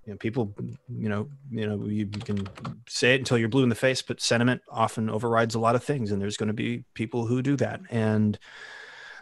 you 0.08 0.14
know 0.14 0.18
people 0.18 0.54
you 0.88 1.08
know 1.10 1.28
you 1.50 1.66
know 1.66 1.84
you, 1.84 2.06
can 2.06 2.48
say 2.88 3.14
it 3.14 3.20
until 3.20 3.36
you're 3.36 3.50
blue 3.50 3.62
in 3.62 3.68
the 3.68 3.74
face 3.74 4.00
but 4.00 4.22
sentiment 4.22 4.62
often 4.70 5.10
overrides 5.10 5.54
a 5.54 5.58
lot 5.58 5.74
of 5.74 5.84
things 5.84 6.10
and 6.10 6.20
there's 6.20 6.38
going 6.38 6.46
to 6.46 6.54
be 6.54 6.82
people 6.94 7.26
who 7.26 7.42
do 7.42 7.56
that 7.56 7.80
and 7.90 8.38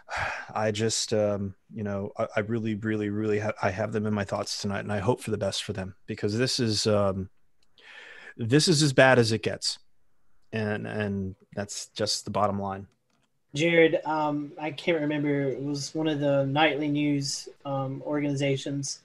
i 0.55 0.71
just 0.71 1.13
um 1.13 1.53
you 1.73 1.83
know 1.83 2.13
i, 2.17 2.27
I 2.37 2.39
really 2.39 2.75
really 2.75 3.09
really 3.09 3.39
ha- 3.39 3.51
i 3.61 3.69
have 3.69 3.91
them 3.91 4.05
in 4.05 4.13
my 4.13 4.23
thoughts 4.23 4.61
tonight 4.61 4.79
and 4.79 4.93
i 4.93 4.99
hope 4.99 5.19
for 5.19 5.31
the 5.31 5.37
best 5.37 5.65
for 5.65 5.73
them 5.73 5.93
because 6.05 6.37
this 6.37 6.57
is 6.57 6.87
um 6.87 7.29
this 8.37 8.69
is 8.69 8.81
as 8.81 8.93
bad 8.93 9.19
as 9.19 9.33
it 9.33 9.43
gets 9.43 9.79
and 10.53 10.87
and 10.87 11.35
that's 11.53 11.87
just 11.87 12.23
the 12.23 12.31
bottom 12.31 12.59
line 12.59 12.87
Jared, 13.55 14.01
um, 14.05 14.51
I 14.61 14.69
can't 14.69 14.99
remember. 14.99 15.49
It 15.49 15.63
was 15.63 15.95
one 15.95 16.07
of 16.07 16.19
the 16.19 16.45
nightly 16.45 16.89
news 16.89 17.47
um, 17.65 18.03
organizations. 18.05 18.99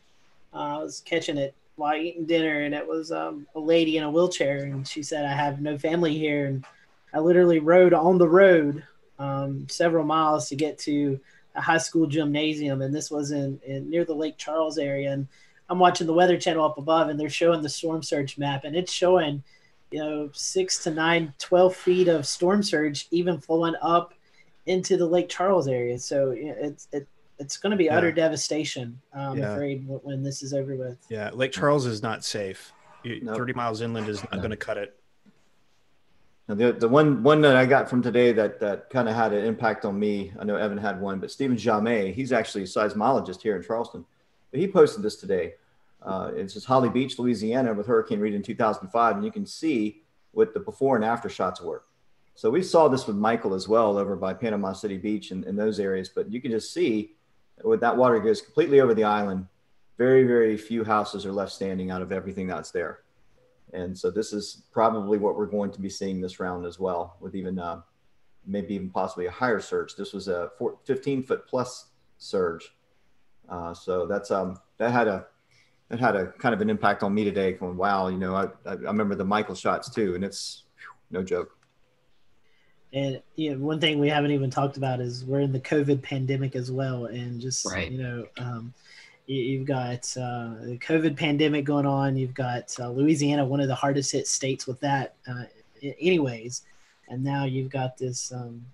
Uh, 0.52 0.78
I 0.78 0.78
was 0.78 1.00
catching 1.06 1.38
it 1.38 1.54
while 1.82 1.96
eating 1.96 2.26
dinner, 2.26 2.60
and 2.60 2.76
it 2.76 2.86
was 2.86 3.10
um, 3.10 3.44
a 3.56 3.60
lady 3.60 3.96
in 3.96 4.04
a 4.04 4.10
wheelchair, 4.10 4.58
and 4.58 4.86
she 4.86 5.02
said, 5.02 5.24
"I 5.24 5.32
have 5.32 5.60
no 5.60 5.76
family 5.76 6.16
here," 6.16 6.46
and 6.46 6.64
I 7.12 7.18
literally 7.18 7.58
rode 7.58 7.92
on 7.92 8.18
the 8.18 8.28
road 8.28 8.84
um, 9.18 9.66
several 9.68 10.04
miles 10.04 10.48
to 10.48 10.54
get 10.54 10.78
to 10.80 11.18
a 11.56 11.60
high 11.60 11.78
school 11.78 12.06
gymnasium, 12.06 12.82
and 12.82 12.94
this 12.94 13.10
was 13.10 13.32
in, 13.32 13.60
in 13.66 13.90
near 13.90 14.04
the 14.04 14.14
Lake 14.14 14.38
Charles 14.38 14.78
area. 14.78 15.10
And 15.10 15.26
I'm 15.68 15.80
watching 15.80 16.06
the 16.06 16.12
Weather 16.12 16.38
Channel 16.38 16.64
up 16.64 16.78
above, 16.78 17.08
and 17.08 17.18
they're 17.18 17.28
showing 17.28 17.62
the 17.62 17.68
storm 17.68 18.04
surge 18.04 18.38
map, 18.38 18.62
and 18.62 18.76
it's 18.76 18.92
showing, 18.92 19.42
you 19.90 19.98
know, 19.98 20.30
six 20.32 20.84
to 20.84 20.92
nine, 20.92 21.34
12 21.40 21.74
feet 21.74 22.06
of 22.06 22.28
storm 22.28 22.62
surge, 22.62 23.08
even 23.10 23.40
flowing 23.40 23.74
up 23.82 24.14
into 24.66 24.96
the 24.96 25.06
Lake 25.06 25.28
Charles 25.28 25.66
area. 25.66 25.98
So 25.98 26.32
it's 26.36 26.86
it, 26.92 27.08
it's 27.42 27.56
going 27.56 27.72
to 27.72 27.76
be 27.76 27.90
utter 27.90 28.12
devastation. 28.12 29.00
I'm 29.12 29.36
Yeah. 29.36 29.52
afraid 29.52 29.84
when 29.86 30.22
this 30.22 30.42
is 30.42 30.54
over 30.54 30.76
with. 30.76 30.98
Yeah, 31.08 31.30
Lake 31.34 31.52
Charles 31.52 31.86
is 31.86 32.02
not 32.02 32.24
safe. 32.24 32.72
Nope. 33.04 33.36
30 33.36 33.52
miles 33.54 33.80
inland 33.80 34.08
is 34.08 34.22
not 34.22 34.34
no. 34.34 34.38
going 34.38 34.50
to 34.50 34.56
cut 34.56 34.78
it. 34.78 34.96
Now 36.48 36.54
the, 36.54 36.72
the 36.72 36.88
one 36.88 37.22
one 37.22 37.40
that 37.42 37.56
I 37.56 37.66
got 37.66 37.88
from 37.90 38.02
today 38.02 38.32
that 38.32 38.60
that 38.60 38.90
kind 38.90 39.08
of 39.08 39.14
had 39.14 39.32
an 39.32 39.44
impact 39.44 39.84
on 39.84 39.98
me. 39.98 40.32
I 40.38 40.44
know 40.44 40.56
Evan 40.56 40.78
had 40.78 41.00
one, 41.00 41.18
but 41.18 41.30
Stephen 41.30 41.56
Jaume, 41.56 42.12
he's 42.14 42.32
actually 42.32 42.62
a 42.62 42.66
seismologist 42.66 43.42
here 43.42 43.56
in 43.56 43.62
Charleston. 43.62 44.04
But 44.50 44.60
he 44.60 44.68
posted 44.68 45.02
this 45.02 45.16
today. 45.16 45.54
Uh, 46.00 46.30
it's 46.34 46.54
just 46.54 46.66
Holly 46.66 46.88
Beach, 46.88 47.18
Louisiana, 47.18 47.72
with 47.74 47.86
Hurricane 47.86 48.18
Rita 48.18 48.36
in 48.36 48.42
2005, 48.42 49.16
and 49.16 49.24
you 49.24 49.30
can 49.30 49.46
see 49.46 50.02
what 50.32 50.52
the 50.52 50.60
before 50.60 50.96
and 50.96 51.04
after 51.04 51.28
shots 51.28 51.60
were. 51.60 51.84
So 52.34 52.50
we 52.50 52.62
saw 52.62 52.88
this 52.88 53.06
with 53.06 53.16
Michael 53.16 53.54
as 53.54 53.68
well 53.68 53.96
over 53.96 54.16
by 54.16 54.34
Panama 54.34 54.72
City 54.72 54.96
Beach 54.96 55.30
and, 55.30 55.44
and 55.44 55.56
those 55.56 55.78
areas. 55.78 56.08
But 56.08 56.32
you 56.32 56.40
can 56.40 56.50
just 56.50 56.72
see 56.72 57.12
when 57.62 57.80
that 57.80 57.96
water 57.96 58.18
goes 58.20 58.40
completely 58.40 58.80
over 58.80 58.94
the 58.94 59.04
island, 59.04 59.46
very, 59.98 60.24
very 60.24 60.56
few 60.56 60.84
houses 60.84 61.26
are 61.26 61.32
left 61.32 61.52
standing 61.52 61.90
out 61.90 62.02
of 62.02 62.12
everything 62.12 62.46
that's 62.46 62.70
there. 62.70 63.00
And 63.72 63.96
so 63.96 64.10
this 64.10 64.32
is 64.32 64.64
probably 64.72 65.18
what 65.18 65.36
we're 65.36 65.46
going 65.46 65.70
to 65.72 65.80
be 65.80 65.88
seeing 65.88 66.20
this 66.20 66.40
round 66.40 66.66
as 66.66 66.78
well, 66.78 67.16
with 67.20 67.34
even 67.34 67.58
uh, 67.58 67.80
maybe 68.46 68.74
even 68.74 68.90
possibly 68.90 69.26
a 69.26 69.30
higher 69.30 69.60
surge. 69.60 69.94
This 69.96 70.12
was 70.12 70.28
a 70.28 70.50
15 70.84 71.22
foot 71.22 71.46
plus 71.46 71.86
surge. 72.18 72.74
Uh, 73.48 73.74
so 73.74 74.06
that's 74.06 74.30
um, 74.30 74.58
that 74.78 74.90
had 74.90 75.08
a 75.08 75.26
that 75.88 76.00
had 76.00 76.16
a 76.16 76.26
kind 76.32 76.54
of 76.54 76.60
an 76.60 76.70
impact 76.70 77.02
on 77.02 77.14
me 77.14 77.24
today. 77.24 77.52
Going, 77.52 77.76
wow, 77.76 78.08
you 78.08 78.18
know, 78.18 78.34
I, 78.34 78.46
I 78.66 78.74
remember 78.74 79.14
the 79.14 79.24
Michael 79.24 79.54
shots 79.54 79.90
too, 79.90 80.14
and 80.14 80.24
it's 80.24 80.64
whew, 80.78 81.18
no 81.18 81.22
joke. 81.24 81.56
And 82.92 83.22
you 83.36 83.52
know, 83.52 83.58
one 83.58 83.80
thing 83.80 83.98
we 83.98 84.08
haven't 84.08 84.32
even 84.32 84.50
talked 84.50 84.76
about 84.76 85.00
is 85.00 85.24
we're 85.24 85.40
in 85.40 85.52
the 85.52 85.60
COVID 85.60 86.02
pandemic 86.02 86.54
as 86.54 86.70
well, 86.70 87.06
and 87.06 87.40
just 87.40 87.64
right. 87.66 87.90
you 87.90 88.02
know, 88.02 88.26
um, 88.38 88.74
you, 89.26 89.58
have 89.58 89.66
got 89.66 90.16
uh, 90.16 90.54
the 90.62 90.78
COVID 90.78 91.16
pandemic 91.16 91.64
going 91.64 91.86
on. 91.86 92.16
You've 92.16 92.34
got 92.34 92.74
uh, 92.78 92.90
Louisiana, 92.90 93.44
one 93.46 93.60
of 93.60 93.68
the 93.68 93.74
hardest 93.74 94.12
hit 94.12 94.28
states 94.28 94.66
with 94.66 94.78
that, 94.80 95.14
uh, 95.26 95.44
anyways, 95.82 96.62
and 97.08 97.24
now 97.24 97.44
you've 97.44 97.70
got 97.70 97.96
this 97.96 98.30
um, 98.32 98.64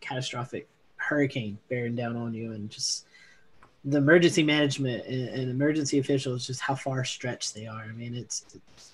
catastrophic 0.00 0.68
hurricane 0.96 1.56
bearing 1.70 1.96
down 1.96 2.16
on 2.16 2.34
you, 2.34 2.52
and 2.52 2.68
just 2.68 3.06
the 3.86 3.98
emergency 3.98 4.42
management 4.42 5.06
and, 5.06 5.28
and 5.28 5.50
emergency 5.50 5.98
officials, 5.98 6.46
just 6.46 6.60
how 6.60 6.74
far 6.74 7.04
stretched 7.04 7.54
they 7.54 7.66
are. 7.66 7.86
I 7.88 7.92
mean, 7.92 8.14
it's, 8.14 8.44
it's 8.54 8.90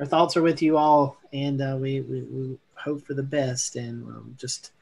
our 0.00 0.06
thoughts 0.06 0.36
are 0.36 0.42
with 0.42 0.60
you 0.60 0.76
all, 0.76 1.16
and 1.32 1.60
uh, 1.60 1.76
we, 1.78 2.00
we, 2.00 2.22
we 2.22 2.58
hope 2.82 3.06
for 3.06 3.14
the 3.14 3.22
best, 3.22 3.76
and 3.76 4.04
um, 4.04 4.36
just 4.38 4.72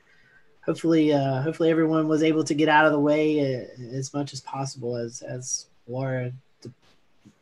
hopefully, 0.64 1.12
uh, 1.12 1.42
hopefully 1.42 1.70
everyone 1.70 2.08
was 2.08 2.22
able 2.22 2.44
to 2.44 2.54
get 2.54 2.68
out 2.68 2.86
of 2.86 2.92
the 2.92 3.00
way 3.00 3.40
uh, 3.40 3.96
as 3.96 4.12
much 4.14 4.32
as 4.32 4.40
possible 4.40 4.96
as 4.96 5.22
as 5.22 5.66
Laura, 5.86 6.32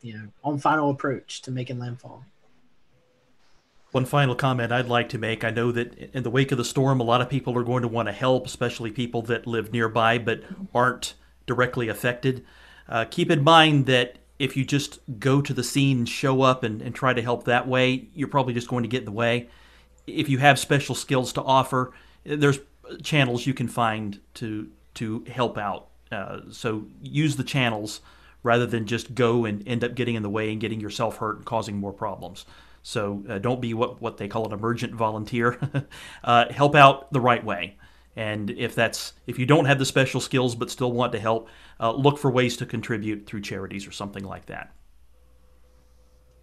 you 0.01 0.13
know, 0.13 0.27
on 0.43 0.57
final 0.57 0.89
approach 0.89 1.41
to 1.43 1.51
making 1.51 1.79
landfall. 1.79 2.23
One 3.91 4.05
final 4.05 4.35
comment 4.35 4.71
I'd 4.71 4.87
like 4.87 5.09
to 5.09 5.17
make. 5.17 5.43
I 5.43 5.49
know 5.49 5.71
that 5.71 5.97
in 6.13 6.23
the 6.23 6.29
wake 6.29 6.51
of 6.51 6.57
the 6.57 6.65
storm, 6.65 6.99
a 6.99 7.03
lot 7.03 7.21
of 7.21 7.29
people 7.29 7.57
are 7.57 7.63
going 7.63 7.81
to 7.83 7.87
want 7.87 8.07
to 8.07 8.11
help, 8.11 8.45
especially 8.45 8.91
people 8.91 9.21
that 9.23 9.47
live 9.47 9.71
nearby 9.71 10.17
but 10.17 10.43
aren't 10.73 11.13
directly 11.45 11.87
affected. 11.87 12.45
Uh, 12.89 13.05
keep 13.05 13.31
in 13.31 13.43
mind 13.43 13.85
that 13.85 14.17
if 14.39 14.55
you 14.55 14.65
just 14.65 14.99
go 15.19 15.41
to 15.41 15.53
the 15.53 15.63
scene 15.63 15.99
and 15.99 16.09
show 16.09 16.41
up 16.41 16.63
and, 16.63 16.81
and 16.81 16.93
try 16.93 17.13
to 17.13 17.21
help 17.21 17.45
that 17.45 17.67
way, 17.67 18.07
you're 18.13 18.27
probably 18.27 18.53
just 18.53 18.67
going 18.67 18.83
to 18.83 18.89
get 18.89 18.99
in 18.99 19.05
the 19.05 19.11
way. 19.11 19.49
If 20.07 20.29
you 20.29 20.37
have 20.39 20.57
special 20.57 20.95
skills 20.95 21.33
to 21.33 21.43
offer, 21.43 21.93
there's 22.23 22.59
channels 23.03 23.45
you 23.45 23.53
can 23.53 23.67
find 23.67 24.19
to 24.35 24.69
to 24.95 25.23
help 25.27 25.57
out. 25.57 25.87
Uh, 26.11 26.39
so 26.51 26.85
use 27.01 27.35
the 27.35 27.43
channels 27.43 28.01
rather 28.43 28.65
than 28.65 28.85
just 28.87 29.13
go 29.13 29.45
and 29.45 29.67
end 29.67 29.83
up 29.83 29.93
getting 29.93 30.15
in 30.15 30.23
the 30.23 30.29
way 30.29 30.51
and 30.51 30.61
getting 30.61 30.79
yourself 30.79 31.17
hurt 31.17 31.37
and 31.37 31.45
causing 31.45 31.77
more 31.77 31.93
problems. 31.93 32.45
So 32.81 33.23
uh, 33.27 33.37
don't 33.39 33.59
be 33.59 33.73
what 33.73 34.01
what 34.01 34.17
they 34.17 34.27
call 34.27 34.45
an 34.45 34.53
emergent 34.53 34.93
volunteer. 34.93 35.59
uh, 36.23 36.51
help 36.51 36.75
out 36.75 37.11
the 37.11 37.21
right 37.21 37.43
way. 37.43 37.75
And 38.15 38.49
if 38.49 38.73
that's 38.73 39.13
if 39.27 39.37
you 39.37 39.45
don't 39.45 39.65
have 39.65 39.77
the 39.77 39.85
special 39.85 40.21
skills 40.21 40.55
but 40.55 40.71
still 40.71 40.91
want 40.91 41.11
to 41.11 41.19
help, 41.19 41.49
uh, 41.79 41.91
look 41.91 42.17
for 42.17 42.31
ways 42.31 42.57
to 42.57 42.65
contribute 42.65 43.25
through 43.25 43.41
charities 43.41 43.85
or 43.85 43.91
something 43.91 44.23
like 44.23 44.47
that. 44.47 44.71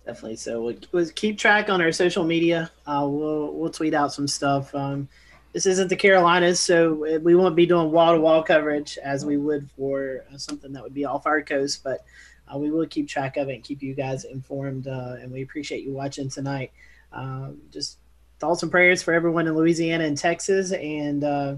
Definitely. 0.07 0.37
So 0.37 0.63
we'll, 0.63 0.77
we'll 0.93 1.09
keep 1.15 1.39
track 1.39 1.71
on 1.71 1.81
our 1.81 1.93
social 1.93 2.25
media. 2.25 2.71
Uh, 2.87 3.07
we'll 3.09 3.53
we'll 3.55 3.71
tweet 3.71 3.95
out 3.95 4.13
some 4.13 4.29
stuff. 4.29 4.75
Um, 4.75 5.09
this 5.55 5.67
isn't 5.67 5.89
the 5.89 5.97
Carolinas, 5.97 6.59
so 6.59 7.19
we 7.23 7.35
won't 7.37 7.55
be 7.55 7.65
doing 7.65 7.91
wall 7.93 8.13
to 8.13 8.21
wall 8.21 8.43
coverage 8.43 8.99
as 8.99 9.25
we 9.25 9.37
would 9.37 9.71
for 9.77 10.25
uh, 10.33 10.37
something 10.37 10.73
that 10.73 10.83
would 10.83 10.93
be 10.93 11.05
off 11.05 11.27
our 11.27 11.43
coast, 11.43 11.85
but 11.85 12.05
uh, 12.53 12.59
we 12.59 12.71
will 12.71 12.87
keep 12.87 13.09
track 13.09 13.37
of 13.37 13.49
it 13.49 13.55
and 13.55 13.65
keep 13.65 13.83
you 13.83 13.95
guys 13.95 14.25
informed. 14.25 14.89
Uh, 14.89 15.17
and 15.21 15.31
we 15.31 15.43
appreciate 15.43 15.85
you 15.85 15.93
watching 15.93 16.29
tonight. 16.29 16.73
Um, 17.13 17.59
just 17.71 17.99
thoughts 18.41 18.63
and 18.63 18.71
prayers 18.71 19.03
for 19.03 19.15
everyone 19.15 19.47
in 19.47 19.55
Louisiana 19.55 20.05
and 20.05 20.19
Texas. 20.19 20.73
And 20.73 21.23
uh, 21.23 21.57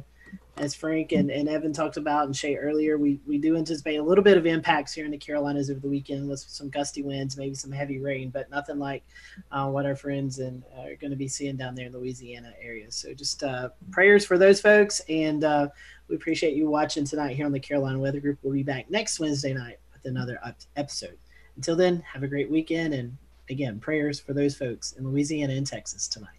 as 0.58 0.74
Frank 0.74 1.12
and, 1.12 1.30
and 1.30 1.48
Evan 1.48 1.72
talked 1.72 1.98
about 1.98 2.24
and 2.24 2.34
Shay 2.34 2.56
earlier, 2.56 2.96
we, 2.96 3.20
we 3.26 3.36
do 3.36 3.56
anticipate 3.56 3.96
a 3.96 4.02
little 4.02 4.24
bit 4.24 4.38
of 4.38 4.46
impacts 4.46 4.94
here 4.94 5.04
in 5.04 5.10
the 5.10 5.18
Carolinas 5.18 5.70
over 5.70 5.80
the 5.80 5.88
weekend 5.88 6.28
with 6.28 6.40
some 6.40 6.70
gusty 6.70 7.02
winds, 7.02 7.36
maybe 7.36 7.54
some 7.54 7.70
heavy 7.70 7.98
rain, 7.98 8.30
but 8.30 8.50
nothing 8.50 8.78
like 8.78 9.04
uh, 9.52 9.68
what 9.68 9.84
our 9.84 9.94
friends 9.94 10.38
and 10.38 10.62
uh, 10.76 10.82
are 10.82 10.96
going 10.96 11.10
to 11.10 11.16
be 11.16 11.28
seeing 11.28 11.56
down 11.56 11.74
there 11.74 11.86
in 11.86 11.92
Louisiana 11.92 12.54
area. 12.60 12.90
So 12.90 13.12
just 13.12 13.42
uh, 13.42 13.68
prayers 13.90 14.24
for 14.24 14.38
those 14.38 14.60
folks. 14.60 15.00
And 15.10 15.44
uh, 15.44 15.68
we 16.08 16.16
appreciate 16.16 16.54
you 16.54 16.70
watching 16.70 17.04
tonight 17.04 17.36
here 17.36 17.44
on 17.44 17.52
the 17.52 17.60
Carolina 17.60 17.98
Weather 17.98 18.20
Group. 18.20 18.38
We'll 18.42 18.54
be 18.54 18.62
back 18.62 18.90
next 18.90 19.20
Wednesday 19.20 19.52
night 19.52 19.78
with 19.92 20.06
another 20.06 20.40
episode. 20.76 21.18
Until 21.56 21.76
then, 21.76 22.02
have 22.12 22.22
a 22.22 22.28
great 22.28 22.50
weekend. 22.50 22.94
And 22.94 23.16
again, 23.50 23.78
prayers 23.78 24.20
for 24.20 24.32
those 24.32 24.56
folks 24.56 24.92
in 24.92 25.06
Louisiana 25.06 25.52
and 25.52 25.66
Texas 25.66 26.08
tonight. 26.08 26.35